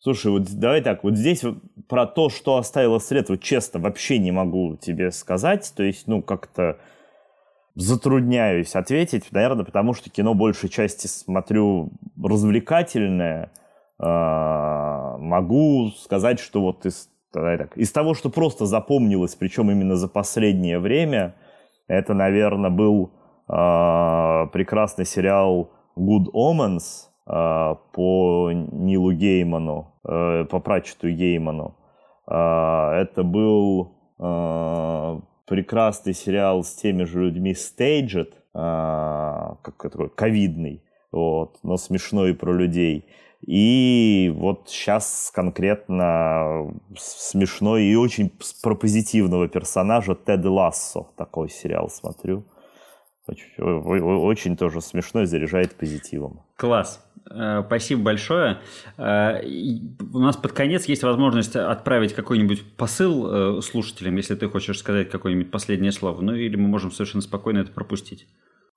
[0.00, 1.42] Слушай, вот давай так, вот здесь
[1.88, 5.72] про то, что оставило след, вот честно, вообще не могу тебе сказать.
[5.76, 6.78] То есть, ну, как-то
[7.74, 11.90] затрудняюсь ответить, наверное, потому что кино большей части смотрю
[12.22, 13.50] развлекательное,
[13.98, 20.08] а, могу сказать, что вот из, так, из того, что просто запомнилось, причем именно за
[20.08, 21.34] последнее время,
[21.88, 23.12] это, наверное, был
[23.48, 23.52] э,
[24.52, 31.76] прекрасный сериал Good Omens по Нилу Гейману, э, по Пратчету Гейману.
[32.26, 41.58] Э, это был э, прекрасный сериал с теми же людьми Staged, как такой ковидный, вот,
[41.62, 43.06] но смешной про людей.
[43.46, 51.12] И вот сейчас конкретно смешной и очень про позитивного персонажа Тед Лассо.
[51.16, 52.44] Такой сериал смотрю.
[53.28, 56.42] Очень, очень тоже смешной, заряжает позитивом.
[56.56, 57.04] Класс.
[57.30, 58.58] Э, спасибо большое.
[58.96, 59.40] Э,
[60.12, 65.10] у нас под конец есть возможность отправить какой-нибудь посыл э, слушателям, если ты хочешь сказать
[65.10, 66.20] какое-нибудь последнее слово.
[66.20, 68.26] Ну или мы можем совершенно спокойно это пропустить.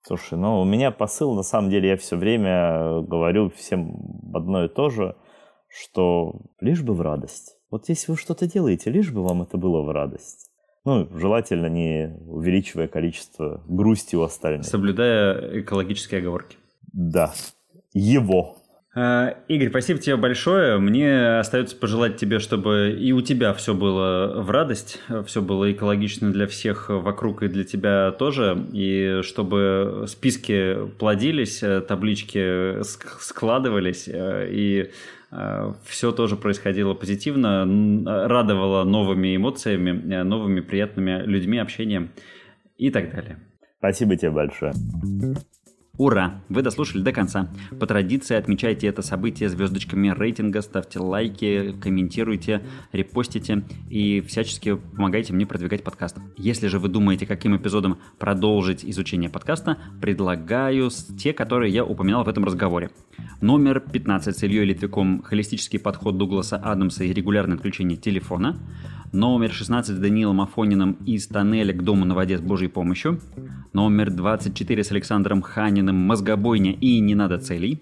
[0.03, 4.69] Слушай, ну у меня посыл, на самом деле, я все время говорю всем одно и
[4.69, 5.15] то же,
[5.67, 7.57] что лишь бы в радость.
[7.69, 10.49] Вот если вы что-то делаете, лишь бы вам это было в радость.
[10.83, 14.65] Ну, желательно не увеличивая количество грусти у остальных.
[14.65, 16.57] Соблюдая экологические оговорки.
[16.91, 17.33] Да.
[17.93, 18.61] Его.
[18.93, 20.77] А, Игорь, спасибо тебе большое.
[20.77, 26.31] Мне остается пожелать тебе, чтобы и у тебя все было в радость, все было экологично
[26.31, 34.91] для всех вокруг и для тебя тоже, и чтобы списки плодились, таблички складывались, э, и
[35.31, 37.63] э, все тоже происходило позитивно,
[38.27, 42.11] радовало новыми эмоциями, э, новыми приятными людьми, общением
[42.77, 43.39] и так далее.
[43.79, 44.73] Спасибо тебе большое.
[46.01, 46.41] Ура!
[46.49, 47.47] Вы дослушали до конца.
[47.79, 55.45] По традиции отмечайте это событие звездочками рейтинга, ставьте лайки, комментируйте, репостите и всячески помогайте мне
[55.45, 56.17] продвигать подкаст.
[56.37, 60.89] Если же вы думаете, каким эпизодом продолжить изучение подкаста, предлагаю
[61.19, 62.89] те, которые я упоминал в этом разговоре.
[63.39, 68.57] Номер 15 с Ильей Литвиком «Холистический подход Дугласа Адамса и регулярное включение телефона».
[69.13, 73.19] Номер 16 с Данилом Афониным «Из тоннеля к дому на воде с Божьей помощью».
[73.73, 77.81] Номер 24 с Александром Ханиным «Мозгобойня и не надо целей».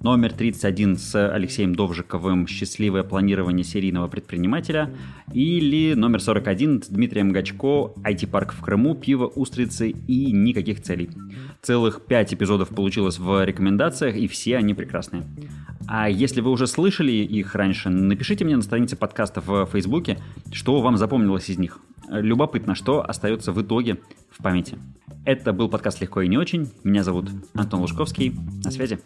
[0.00, 4.94] Номер 31 с Алексеем Довжиковым «Счастливое планирование серийного предпринимателя».
[5.32, 11.10] Или номер 41 с Дмитрием Гачко «IT-парк в Крыму, пиво, устрицы и никаких целей».
[11.62, 15.24] Целых пять эпизодов получилось в рекомендациях, и все они прекрасные.
[15.88, 20.18] А если вы уже слышали их раньше, напишите мне на странице подкаста в Фейсбуке,
[20.52, 21.80] что вам запомнилось из них.
[22.08, 23.98] Любопытно, что остается в итоге
[24.30, 24.78] в памяти.
[25.24, 26.70] Это был подкаст «Легко и не очень».
[26.84, 28.32] Меня зовут Антон Лужковский.
[28.62, 29.00] На связи.